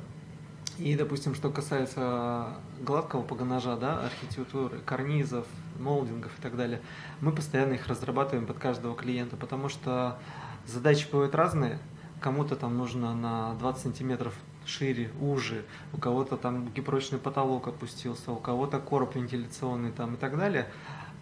[0.77, 5.45] И, допустим, что касается гладкого погонажа, да, архитектуры, карнизов,
[5.79, 6.81] молдингов и так далее.
[7.19, 10.17] Мы постоянно их разрабатываем под каждого клиента, потому что
[10.65, 11.79] задачи бывают разные.
[12.19, 14.33] Кому-то там нужно на 20 сантиметров
[14.65, 20.37] шире, уже, у кого-то там гипрочный потолок опустился, у кого-то короб вентиляционный там и так
[20.37, 20.67] далее.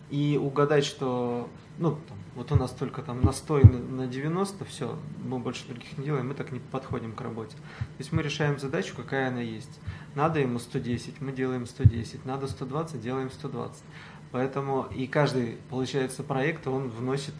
[0.10, 5.40] И угадать, что, ну, там, вот у нас только там настой на 90, все, мы
[5.40, 7.56] больше других не делаем, мы так не подходим к работе.
[7.56, 9.80] То есть мы решаем задачу, какая она есть.
[10.16, 13.84] Надо ему 110, мы делаем 110, надо 120, делаем 120.
[14.32, 17.34] Поэтому и каждый, получается, проект, он вносит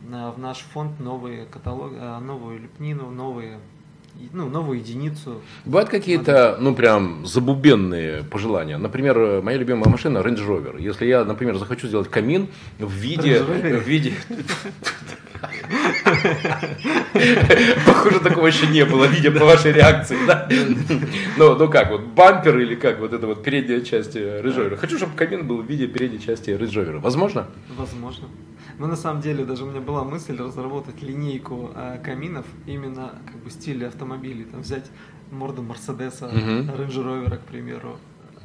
[0.00, 3.60] в наш фонд новые каталоги, а, новую лепнину, новые
[4.32, 5.40] ну, новую единицу.
[5.64, 8.78] Бывают какие-то, ну, прям забубенные пожелания.
[8.78, 10.80] Например, моя любимая машина Range Rover.
[10.80, 12.48] Если я, например, захочу сделать камин
[12.78, 13.42] в виде...
[13.42, 14.14] В виде...
[17.84, 20.48] Похоже, такого еще не было, видя по вашей реакции, да?
[21.36, 24.76] Ну, ну как, вот бампер или как, вот это вот передняя часть Range Rover.
[24.76, 27.00] Хочу, чтобы камин был в виде передней части Range Rover.
[27.00, 27.46] Возможно?
[27.76, 28.28] Возможно.
[28.82, 33.36] Мы на самом деле, даже у меня была мысль разработать линейку э, каминов именно как
[33.36, 34.42] бы стиля автомобилей.
[34.42, 34.86] Там взять
[35.30, 37.96] морду Мерседеса, Rover, к примеру.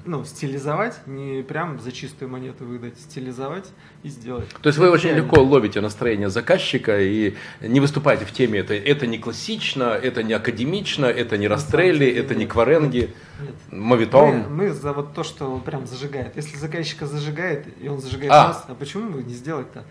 [0.05, 3.65] Ну, стилизовать, не прям за чистую монету выдать, стилизовать
[4.03, 4.47] и сделать.
[4.61, 9.07] То есть вы очень легко ловите настроение заказчика и не выступаете в теме это, это
[9.07, 13.11] не классично, это не академично, это не Растрелли, это не Кваренги,
[13.71, 14.43] Мовитон.
[14.49, 16.35] Мы, мы за вот то, что прям зажигает.
[16.35, 18.47] Если заказчика зажигает, и он зажигает а.
[18.49, 19.83] нас, а почему бы не сделать-то?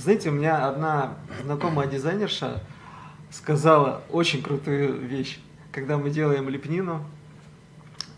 [0.00, 2.62] Знаете, у меня одна знакомая дизайнерша
[3.30, 5.38] сказала очень крутую вещь.
[5.72, 7.04] Когда мы делаем лепнину,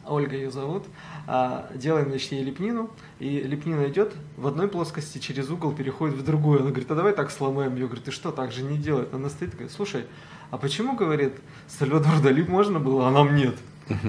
[0.07, 0.85] Ольга ее зовут,
[1.27, 6.25] а, делаем, значит, ей лепнину, и лепнина идет в одной плоскости, через угол переходит в
[6.25, 6.61] другую.
[6.61, 7.75] Она говорит, а давай так сломаем.
[7.75, 9.13] Я говорю, ты что, так же не делает?
[9.13, 10.07] Она стоит говорит, слушай,
[10.53, 11.35] а почему, говорит,
[11.67, 13.57] Сальвадор Дали можно было, а нам нет?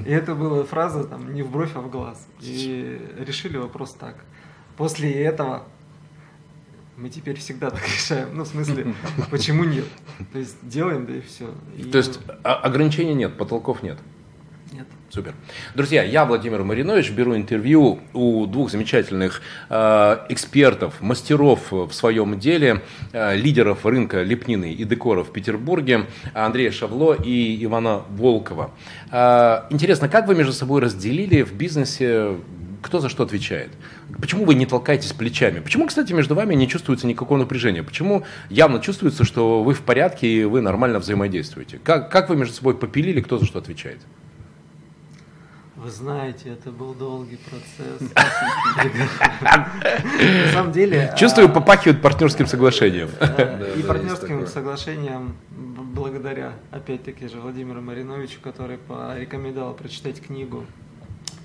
[0.06, 2.28] И это была фраза там не в бровь, а в глаз.
[2.40, 4.24] И решили вопрос так.
[4.78, 5.64] После этого
[7.04, 8.30] мы теперь всегда так решаем.
[8.34, 8.94] Ну, в смысле,
[9.30, 9.84] почему нет?
[10.32, 11.54] То есть делаем, да и все.
[11.78, 11.84] И...
[11.84, 13.98] То есть а, ограничений нет, потолков нет?
[14.72, 14.88] Нет.
[15.10, 15.34] Супер.
[15.76, 22.82] Друзья, я, Владимир Маринович, беру интервью у двух замечательных э, экспертов, мастеров в своем деле,
[23.12, 28.72] э, лидеров рынка лепнины и декора в Петербурге, Андрея Шавло и Ивана Волкова.
[29.12, 32.38] Э, интересно, как вы между собой разделили в бизнесе
[32.84, 33.72] кто за что отвечает?
[34.20, 35.60] Почему вы не толкаетесь плечами?
[35.60, 37.82] Почему, кстати, между вами не чувствуется никакого напряжения?
[37.82, 41.80] Почему явно чувствуется, что вы в порядке и вы нормально взаимодействуете?
[41.84, 44.00] Как, как вы между собой попилили, кто за что отвечает?
[45.76, 48.10] Вы знаете, это был долгий процесс.
[49.44, 51.14] На самом деле...
[51.18, 53.10] Чувствую, а, попахивает партнерским соглашением.
[53.78, 60.66] И партнерским соглашением благодаря, опять-таки же, Владимиру Мариновичу, который порекомендовал прочитать книгу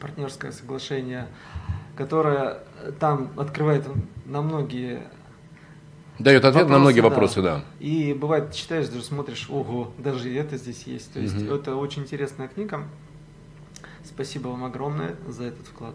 [0.00, 1.26] партнерское соглашение,
[1.96, 2.58] которое
[3.00, 3.84] там открывает
[4.26, 5.02] на многие
[6.18, 7.08] Дает ответ вопросы, на многие да.
[7.08, 7.64] вопросы, да.
[7.78, 11.12] И бывает, читаешь, даже смотришь, ого, даже это здесь есть.
[11.12, 11.54] То есть угу.
[11.54, 12.82] это очень интересная книга.
[14.04, 15.94] Спасибо вам огромное за этот вклад.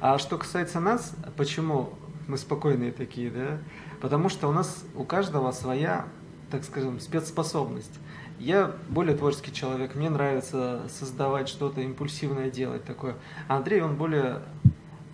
[0.00, 1.90] А что касается нас, почему
[2.28, 3.58] мы спокойные такие, да?
[4.00, 6.06] Потому что у нас у каждого своя,
[6.52, 7.98] так скажем, спецспособность.
[8.38, 13.16] Я более творческий человек, мне нравится создавать что-то импульсивное, делать такое.
[13.48, 14.42] Андрей, он более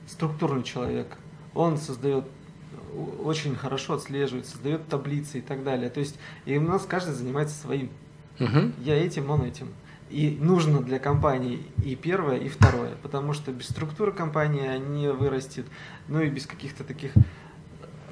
[0.06, 1.16] структурный человек.
[1.54, 2.24] Он создает
[3.22, 5.90] очень хорошо отслеживает, создает таблицы и так далее.
[5.90, 7.90] То есть и у нас каждый занимается своим.
[8.38, 8.72] Угу.
[8.80, 9.68] Я этим, он этим.
[10.10, 15.66] И нужно для компании и первое, и второе, потому что без структуры компании не вырастет,
[16.08, 17.12] ну и без каких-то таких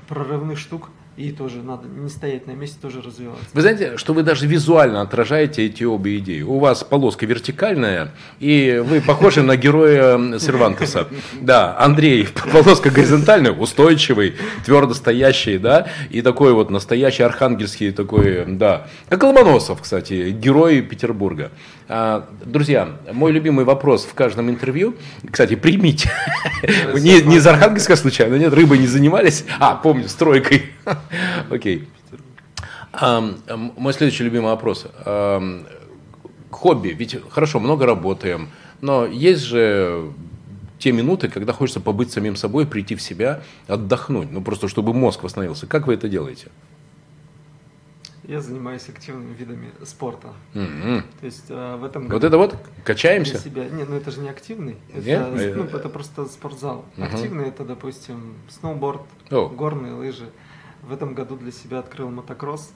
[0.09, 3.45] прорывных штук и тоже надо не стоять на месте, тоже развиваться.
[3.53, 6.41] Вы знаете, что вы даже визуально отражаете эти обе идеи.
[6.41, 11.09] У вас полоска вертикальная, и вы похожи на героя Сервантеса.
[11.41, 18.87] Да, Андрей, полоска горизонтальная, устойчивый, твердо стоящий, да, и такой вот настоящий архангельский такой, да.
[19.09, 21.51] Как Ломоносов, кстати, герой Петербурга.
[21.89, 24.95] А, друзья, мой любимый вопрос в каждом интервью,
[25.31, 26.11] кстати, примите,
[26.95, 30.71] не, не из Архангельска случайно, нет, рыбой не занимались, а, помню, стройкой.
[31.51, 31.89] Окей.
[33.01, 34.87] Мой следующий любимый вопрос.
[36.51, 40.13] Хобби, ведь хорошо, много работаем, но есть же
[40.79, 45.23] те минуты, когда хочется побыть самим собой, прийти в себя, отдохнуть, ну просто чтобы мозг
[45.23, 45.67] восстановился.
[45.67, 46.49] Как вы это делаете?
[48.25, 50.29] Я занимаюсь активными видами спорта.
[50.55, 51.03] Mm-hmm.
[51.21, 52.15] То есть э, в этом году.
[52.15, 53.39] Вот это вот качаемся.
[53.39, 53.69] Себя...
[53.69, 54.77] Не, ну это же не активный.
[54.95, 56.85] Это, ну, это просто спортзал.
[56.97, 57.05] Mm-hmm.
[57.05, 59.55] Активный это, допустим, сноуборд, oh.
[59.55, 60.31] горные лыжи.
[60.83, 62.73] В этом году для себя открыл мотокросс,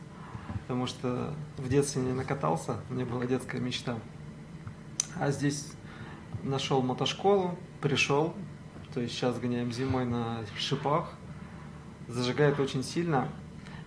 [0.63, 3.99] потому что в детстве не накатался, меня была детская мечта.
[5.19, 5.73] А здесь
[6.45, 8.35] нашел мотошколу, пришел,
[8.95, 11.11] то есть сейчас гоняем зимой на шипах,
[12.07, 13.29] зажигает очень сильно.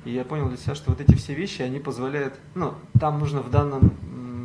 [0.05, 3.41] И я понял для себя, что вот эти все вещи, они позволяют, ну, там нужно
[3.41, 3.89] в данном,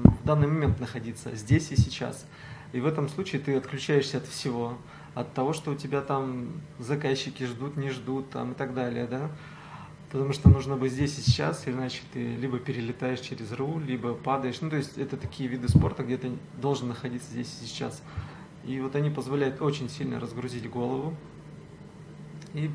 [0.05, 2.27] в данный момент находиться, здесь и сейчас.
[2.73, 4.77] И в этом случае ты отключаешься от всего,
[5.15, 9.31] от того, что у тебя там заказчики ждут, не ждут, там и так далее, да.
[10.15, 14.61] Потому что нужно быть здесь и сейчас, иначе ты либо перелетаешь через руль, либо падаешь.
[14.61, 16.31] Ну, то есть это такие виды спорта, где ты
[16.63, 18.01] должен находиться здесь и сейчас.
[18.65, 21.17] И вот они позволяют очень сильно разгрузить голову.
[22.55, 22.71] И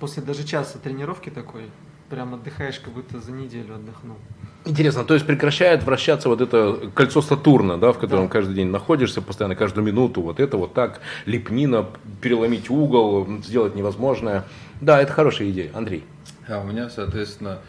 [0.00, 1.62] после даже часа тренировки такой,
[2.10, 4.18] прям отдыхаешь, как будто за неделю отдохнул.
[4.66, 8.32] Интересно, то есть прекращает вращаться вот это кольцо Сатурна, да, в котором да.
[8.32, 11.86] каждый день находишься, постоянно каждую минуту, вот это вот так, лепнина,
[12.20, 14.44] переломить угол, сделать невозможное.
[14.82, 15.70] Да, это хорошая идея.
[15.72, 16.04] Андрей.
[16.48, 17.60] А у меня, соответственно,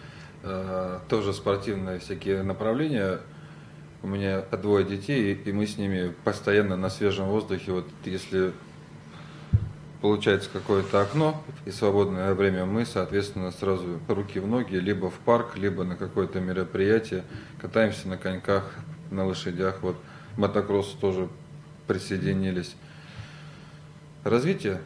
[0.41, 3.19] э, тоже спортивные всякие направления.
[4.01, 7.71] У меня двое детей, и мы с ними постоянно на свежем воздухе.
[7.71, 8.51] Вот если
[10.01, 15.55] получается какое-то окно и свободное время, мы, соответственно, сразу руки в ноги, либо в парк,
[15.55, 17.23] либо на какое-то мероприятие,
[17.61, 18.69] катаемся на коньках,
[19.11, 19.81] на лошадях.
[19.81, 19.95] Вот
[20.35, 21.29] мотокросс тоже
[21.87, 22.75] присоединились.
[24.23, 24.81] Развитие,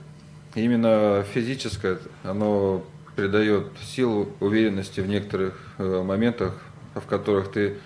[0.53, 2.83] именно физическое, оно
[3.17, 6.53] придает силу, уверенности в некоторых э, моментах,
[6.93, 7.77] в которых ты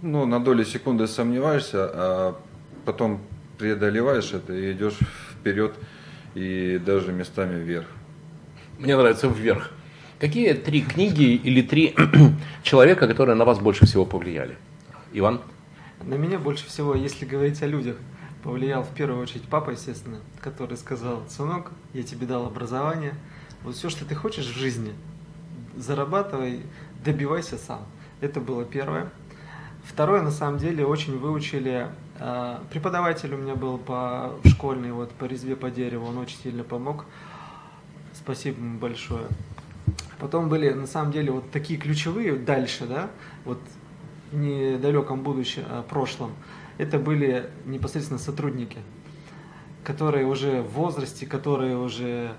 [0.00, 2.40] ну, на долю секунды сомневаешься, а
[2.86, 3.20] потом
[3.58, 4.98] преодолеваешь это и идешь
[5.30, 5.74] вперед
[6.34, 7.86] и даже местами вверх.
[8.78, 9.72] Мне нравится вверх.
[10.18, 11.94] Какие три книги или три
[12.62, 14.56] человека, которые на вас больше всего повлияли?
[15.12, 15.42] Иван?
[16.02, 17.96] На меня больше всего, если говорить о людях,
[18.42, 23.12] повлиял в первую очередь папа, естественно, который сказал, сынок, я тебе дал образование,
[23.64, 24.92] вот все, что ты хочешь в жизни,
[25.76, 26.62] зарабатывай,
[27.04, 27.82] добивайся сам.
[28.20, 29.10] Это было первое.
[29.84, 31.88] Второе, на самом деле, очень выучили.
[32.18, 36.64] Э, преподаватель у меня был по школьной, вот по резве по дереву, он очень сильно
[36.64, 37.06] помог.
[38.12, 39.26] Спасибо ему большое.
[40.18, 43.10] Потом были, на самом деле, вот такие ключевые дальше, да,
[43.44, 43.58] вот
[44.30, 46.32] в недалеком будущем, а, прошлом.
[46.76, 48.78] Это были непосредственно сотрудники,
[49.82, 52.34] которые уже в возрасте, которые уже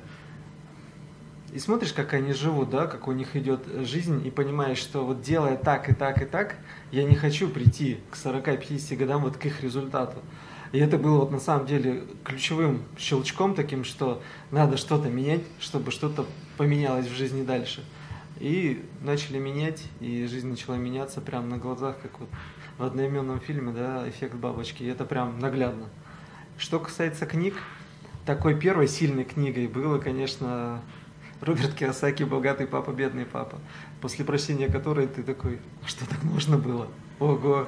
[1.53, 5.21] и смотришь, как они живут, да, как у них идет жизнь, и понимаешь, что вот
[5.21, 6.55] делая так и так и так,
[6.91, 10.19] я не хочу прийти к 40-50 годам вот к их результату.
[10.71, 15.91] И это было вот на самом деле ключевым щелчком таким, что надо что-то менять, чтобы
[15.91, 16.25] что-то
[16.57, 17.83] поменялось в жизни дальше.
[18.39, 22.29] И начали менять, и жизнь начала меняться прямо на глазах, как вот
[22.77, 24.83] в одноименном фильме, да, эффект бабочки.
[24.83, 25.89] И это прям наглядно.
[26.57, 27.55] Что касается книг,
[28.25, 30.81] такой первой сильной книгой было, конечно,
[31.41, 33.57] Роберт Киосаки «Богатый папа, бедный папа»,
[33.99, 36.87] после прочтения которой ты такой, «А что так можно было?
[37.19, 37.65] Ого!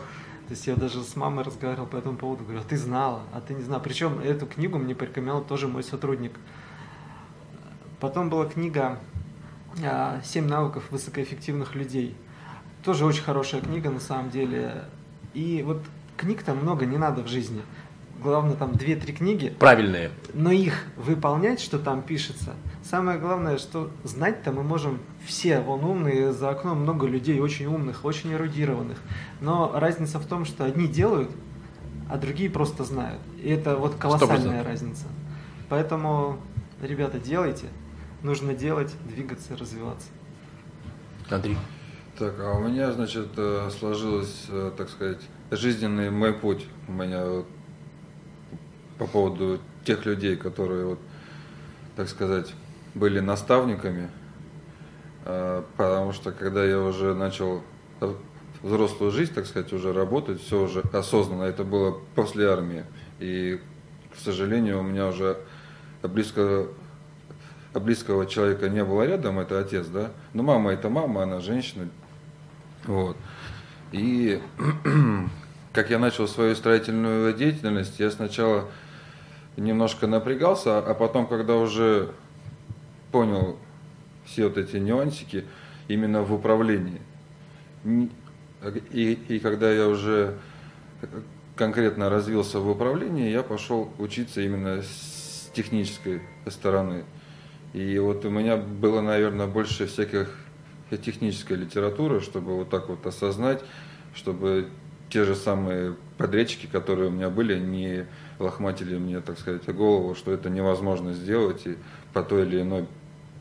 [0.48, 3.42] То есть я даже с мамой разговаривал по этому поводу, говорю, а ты знала, а
[3.42, 3.80] ты не знала.
[3.80, 6.34] Причем эту книгу мне порекомендовал тоже мой сотрудник.
[8.00, 9.00] Потом была книга
[9.84, 12.16] а, «Семь навыков высокоэффективных людей».
[12.84, 14.84] Тоже очень хорошая книга на самом деле.
[15.34, 15.82] И вот
[16.18, 17.64] книг там много не надо в жизни
[18.24, 19.56] главное там 2-3 книги.
[19.60, 20.12] Правильные.
[20.34, 22.54] Но их выполнять, что там пишется.
[22.84, 28.04] Самое главное, что знать-то мы можем все, вон умные, за окном много людей очень умных,
[28.06, 28.98] очень эрудированных.
[29.42, 31.30] Но разница в том, что одни делают,
[32.10, 33.22] а другие просто знают.
[33.42, 34.66] И это вот колоссальная 100%.
[34.66, 35.06] разница.
[35.70, 36.40] Поэтому,
[36.82, 37.68] ребята, делайте.
[38.22, 40.08] Нужно делать, двигаться, развиваться.
[41.30, 41.58] Андрей.
[42.18, 46.68] Так, а у меня, значит, э, сложилось, э, так сказать, жизненный мой путь.
[46.88, 47.44] У меня
[48.98, 51.00] по поводу тех людей, которые, вот,
[51.96, 52.54] так сказать,
[52.94, 54.10] были наставниками,
[55.26, 57.64] а, потому что когда я уже начал
[58.62, 62.86] взрослую жизнь, так сказать, уже работать, все уже осознанно, это было после армии.
[63.20, 63.60] И,
[64.14, 65.38] к сожалению, у меня уже
[66.02, 66.68] близко,
[67.74, 70.12] близкого человека не было рядом, это отец, да.
[70.34, 71.90] Но мама это мама, она женщина.
[72.86, 73.18] Вот.
[73.92, 74.42] И
[75.74, 78.70] как я начал свою строительную деятельность, я сначала
[79.58, 82.12] немножко напрягался, а потом, когда уже
[83.12, 83.58] понял
[84.26, 85.46] все вот эти нюансики
[85.88, 87.02] именно в управлении,
[87.84, 90.38] и, и когда я уже
[91.56, 97.04] конкретно развился в управлении, я пошел учиться именно с технической стороны.
[97.74, 100.36] И вот у меня было, наверное, больше всяких
[101.04, 103.64] технической литературы, чтобы вот так вот осознать,
[104.14, 104.68] чтобы
[105.10, 108.06] те же самые подрядчики, которые у меня были, не
[108.44, 111.78] лохматили мне, так сказать, голову, что это невозможно сделать и
[112.14, 112.88] по той или иной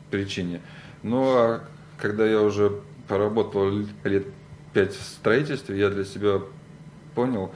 [0.09, 0.61] причине.
[1.03, 1.63] Ну а
[1.97, 3.69] когда я уже поработал
[4.03, 4.25] лет
[4.73, 6.41] пять в строительстве, я для себя
[7.13, 7.51] понял,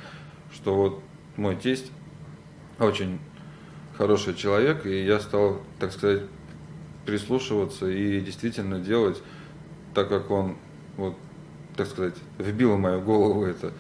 [0.54, 1.02] что вот
[1.36, 1.92] мой тесть
[2.80, 3.20] очень
[3.98, 6.24] хороший человек, и я стал, так сказать,
[7.06, 9.22] прислушиваться и действительно делать
[9.94, 10.58] так, как он,
[10.98, 11.16] вот,
[11.76, 13.72] так сказать, вбил в мою голову это.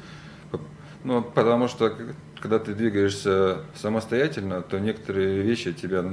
[1.03, 1.93] Ну, потому что
[2.40, 6.06] когда ты двигаешься самостоятельно, то некоторые вещи тебя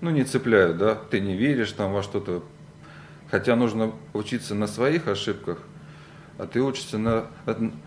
[0.00, 2.42] ну, не цепляют, да, ты не веришь там во что-то.
[3.30, 5.58] Хотя нужно учиться на своих ошибках,
[6.38, 7.26] а ты учишься на,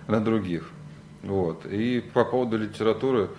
[0.07, 0.69] на других.
[1.21, 1.65] Вот.
[1.65, 3.29] И по поводу литературы,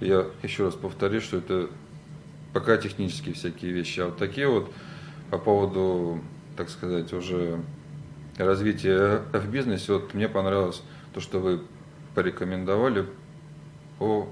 [0.00, 1.70] я еще раз повторю, что это
[2.52, 4.00] пока технические всякие вещи.
[4.00, 4.70] А вот такие вот
[5.30, 6.20] по поводу,
[6.56, 7.60] так сказать, уже
[8.36, 10.82] развития в бизнесе, вот мне понравилось
[11.12, 11.62] то, что вы
[12.14, 13.06] порекомендовали
[14.00, 14.28] о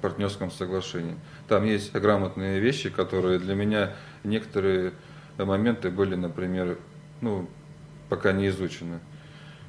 [0.00, 1.16] партнерском соглашении.
[1.48, 3.92] Там есть грамотные вещи, которые для меня
[4.24, 4.92] некоторые
[5.36, 6.78] моменты были, например,
[7.20, 7.48] ну,
[8.08, 9.00] пока не изучены.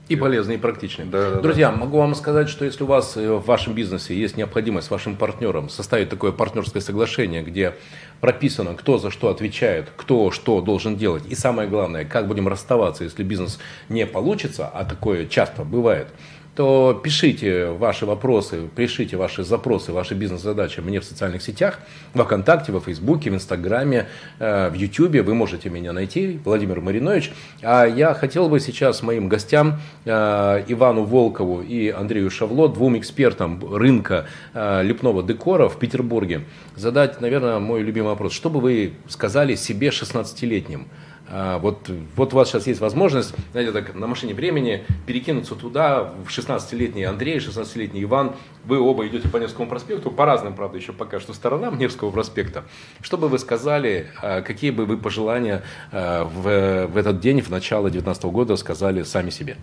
[0.08, 1.08] И полезные, и практичные.
[1.08, 1.78] Да, да, Друзья, да.
[1.78, 5.70] могу вам сказать, что если у вас э, в вашем бизнесе есть необходимость вашим партнером
[5.70, 7.76] составить такое партнерское соглашение, где
[8.20, 13.04] прописано, кто за что отвечает, кто что должен делать, и самое главное, как будем расставаться,
[13.04, 16.08] если бизнес не получится, а такое часто бывает–
[16.60, 21.80] то пишите ваши вопросы, пишите ваши запросы, ваши бизнес-задачи мне в социальных сетях,
[22.14, 24.08] во Вконтакте, во Фейсбуке, в Инстаграме,
[24.40, 25.22] э, в Ютубе.
[25.22, 27.32] Вы можете меня найти, Владимир Маринович.
[27.64, 33.62] А я хотел бы сейчас моим гостям, э, Ивану Волкову и Андрею Шавло, двум экспертам
[33.74, 36.42] рынка э, лепного декора в Петербурге,
[36.76, 38.34] задать, наверное, мой любимый вопрос.
[38.34, 40.88] Что бы вы сказали себе 16-летним?
[41.32, 46.12] А, вот, вот у вас сейчас есть возможность, знаете, так на машине времени перекинуться туда,
[46.26, 50.92] в 16-летний Андрей, 16-летний Иван, вы оба идете по Невскому проспекту, по разным, правда, еще
[50.92, 52.64] пока что сторонам Невского проспекта.
[53.02, 57.50] Что бы вы сказали, а, какие бы вы пожелания а, в, в этот день, в
[57.50, 59.58] начало 19 года сказали сами себе,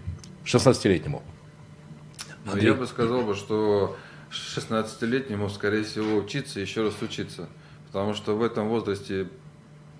[0.44, 1.22] 16-летнему?
[2.44, 3.96] Ну, я бы сказал что
[4.30, 7.48] 16-летнему, скорее всего, учиться, еще раз учиться.
[7.86, 9.26] Потому что в этом возрасте,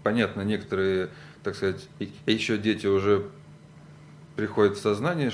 [0.05, 1.11] понятно, некоторые
[1.47, 1.88] так сказать,
[2.26, 3.28] еще дети уже
[4.34, 5.30] приходят в сознание,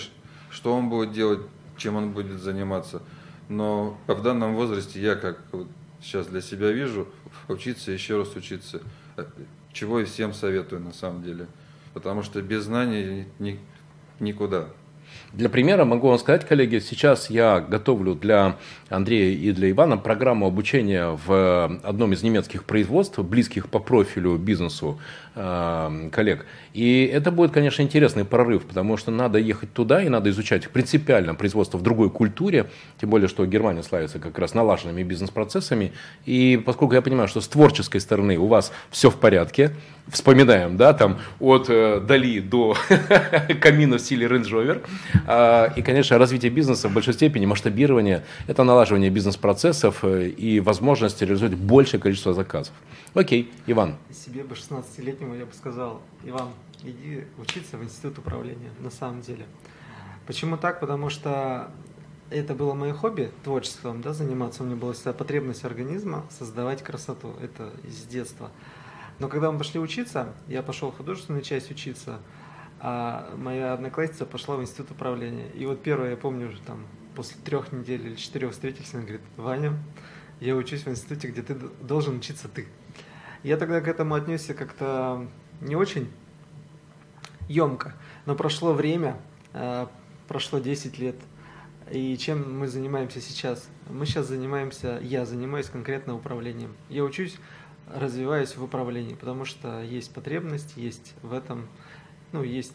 [0.50, 1.40] что он будет делать,
[1.78, 3.00] чем он будет заниматься.
[3.48, 5.40] Но в данном возрасте я, как
[6.02, 7.08] сейчас для себя вижу,
[7.48, 8.82] учиться, еще раз учиться.
[9.72, 11.46] Чего и всем советую на самом деле.
[11.94, 13.58] Потому что без знаний ни,
[14.20, 14.68] никуда.
[15.32, 18.56] Для примера могу вам сказать, коллеги, сейчас я готовлю для
[18.90, 25.00] Андрея и для Ивана программу обучения в одном из немецких производств, близких по профилю бизнесу
[25.34, 26.44] э, коллег.
[26.74, 31.34] И это будет, конечно, интересный прорыв, потому что надо ехать туда и надо изучать принципиально
[31.34, 32.68] производство в другой культуре,
[33.00, 35.92] тем более, что Германия славится как раз налаженными бизнес-процессами.
[36.26, 39.72] И поскольку я понимаю, что с творческой стороны у вас все в порядке,
[40.12, 42.76] вспоминаем, да, там от э, Дали до
[43.60, 44.86] камина в стиле Range Rover,
[45.26, 51.20] э, и, конечно, развитие бизнеса в большой степени, масштабирование, это налаживание бизнес-процессов э, и возможность
[51.22, 52.74] реализовать большее количество заказов.
[53.14, 53.96] Окей, Иван.
[54.10, 56.50] Себе бы 16-летнему я бы сказал, Иван,
[56.82, 59.44] иди учиться в институт управления, на самом деле.
[60.26, 60.80] Почему так?
[60.80, 61.70] Потому что
[62.30, 64.62] это было мое хобби, творчеством, да, заниматься.
[64.62, 67.34] У меня была всегда потребность организма создавать красоту.
[67.42, 68.50] Это из детства.
[69.18, 72.20] Но когда мы пошли учиться, я пошел в художественную часть учиться,
[72.80, 75.48] а моя одноклассница пошла в институт управления.
[75.50, 79.22] И вот первое, я помню, уже там после трех недель или четырех встретились, она говорит,
[79.36, 79.78] Ваня,
[80.40, 82.66] я учусь в институте, где ты должен учиться ты.
[83.42, 85.28] Я тогда к этому отнесся как-то
[85.60, 86.10] не очень
[87.48, 87.94] емко,
[88.26, 89.16] но прошло время,
[89.52, 89.86] э,
[90.26, 91.16] прошло 10 лет,
[91.90, 93.68] и чем мы занимаемся сейчас?
[93.90, 96.74] Мы сейчас занимаемся, я занимаюсь конкретно управлением.
[96.88, 97.36] Я учусь
[97.87, 101.68] развиваюсь в управлении, потому что есть потребность, есть в этом,
[102.33, 102.74] ну, есть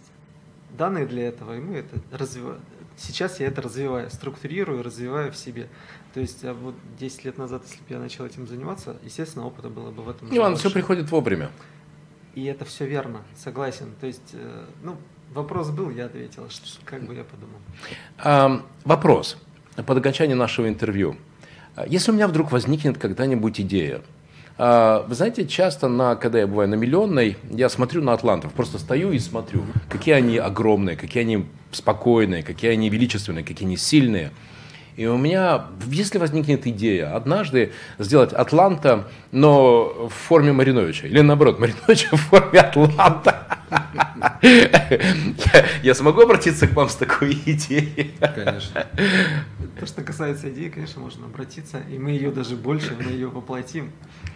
[0.78, 2.62] данные для этого, и мы это развиваем.
[2.98, 5.68] Сейчас я это развиваю, структурирую, развиваю в себе.
[6.14, 9.70] То есть а вот 10 лет назад, если бы я начал этим заниматься, естественно, опыта
[9.70, 10.36] было бы в этом.
[10.36, 11.52] Иван, все приходит вовремя.
[12.34, 13.94] И это все верно, согласен.
[14.00, 14.98] То есть, э, ну,
[15.34, 17.60] вопрос был, я ответил, что, как бы я подумал.
[18.18, 19.38] А, вопрос
[19.76, 21.18] под окончание нашего интервью.
[21.86, 24.17] Если у меня вдруг возникнет когда-нибудь идея, а,
[24.58, 29.12] вы знаете, часто, на, когда я бываю на миллионной, я смотрю на атлантов, просто стою
[29.12, 34.32] и смотрю, какие они огромные, какие они спокойные, какие они величественные, какие они сильные.
[34.96, 41.60] И у меня, если возникнет идея однажды сделать Атланта, но в форме Мариновича, или наоборот,
[41.60, 43.37] Мариновича в форме Атланта,
[45.84, 48.16] я смогу обратиться к вам с такой идеей?
[48.20, 48.88] Конечно.
[49.80, 53.92] То, что касается идеи, конечно, можно обратиться, и мы ее даже больше, мы ее воплотим.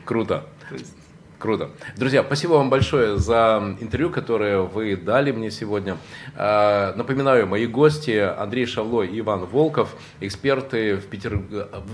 [0.06, 0.48] Круто.
[0.70, 0.94] То есть
[1.42, 1.72] Круто.
[1.98, 5.98] Друзья, спасибо вам большое за интервью, которое вы дали мне сегодня.
[6.36, 11.42] А, напоминаю, мои гости Андрей Шавло и Иван Волков, эксперты в Петер...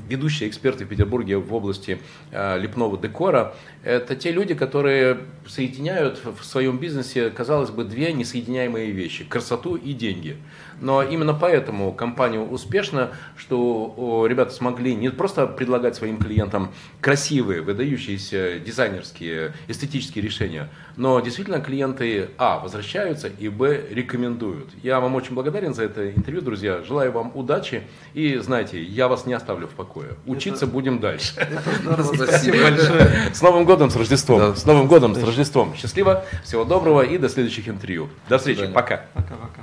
[0.09, 2.01] ведущие эксперты в Петербурге в области
[2.33, 3.55] а, лепного декора.
[3.85, 9.93] Это те люди, которые соединяют в своем бизнесе, казалось бы, две несоединяемые вещи– красоту и
[9.93, 10.35] деньги.
[10.81, 16.71] Но именно поэтому компания успешна, что ребята смогли не просто предлагать своим клиентам
[17.01, 24.69] красивые, выдающиеся дизайнерские, эстетические решения, но действительно клиенты, а, возвращаются, и, б, рекомендуют.
[24.83, 26.81] Я вам очень благодарен за это интервью, друзья.
[26.83, 27.83] Желаю вам удачи.
[28.13, 30.11] И, знаете, я вас не оставлю в покое.
[30.25, 31.33] Учиться это, будем дальше.
[32.15, 33.09] Спасибо большое.
[33.33, 34.55] С Новым годом, с Рождеством.
[34.55, 35.75] С Новым годом, с Рождеством.
[35.75, 38.09] Счастливо, всего доброго и до следующих интервью.
[38.29, 38.67] До встречи.
[38.67, 39.05] Пока.
[39.13, 39.61] Пока-пока.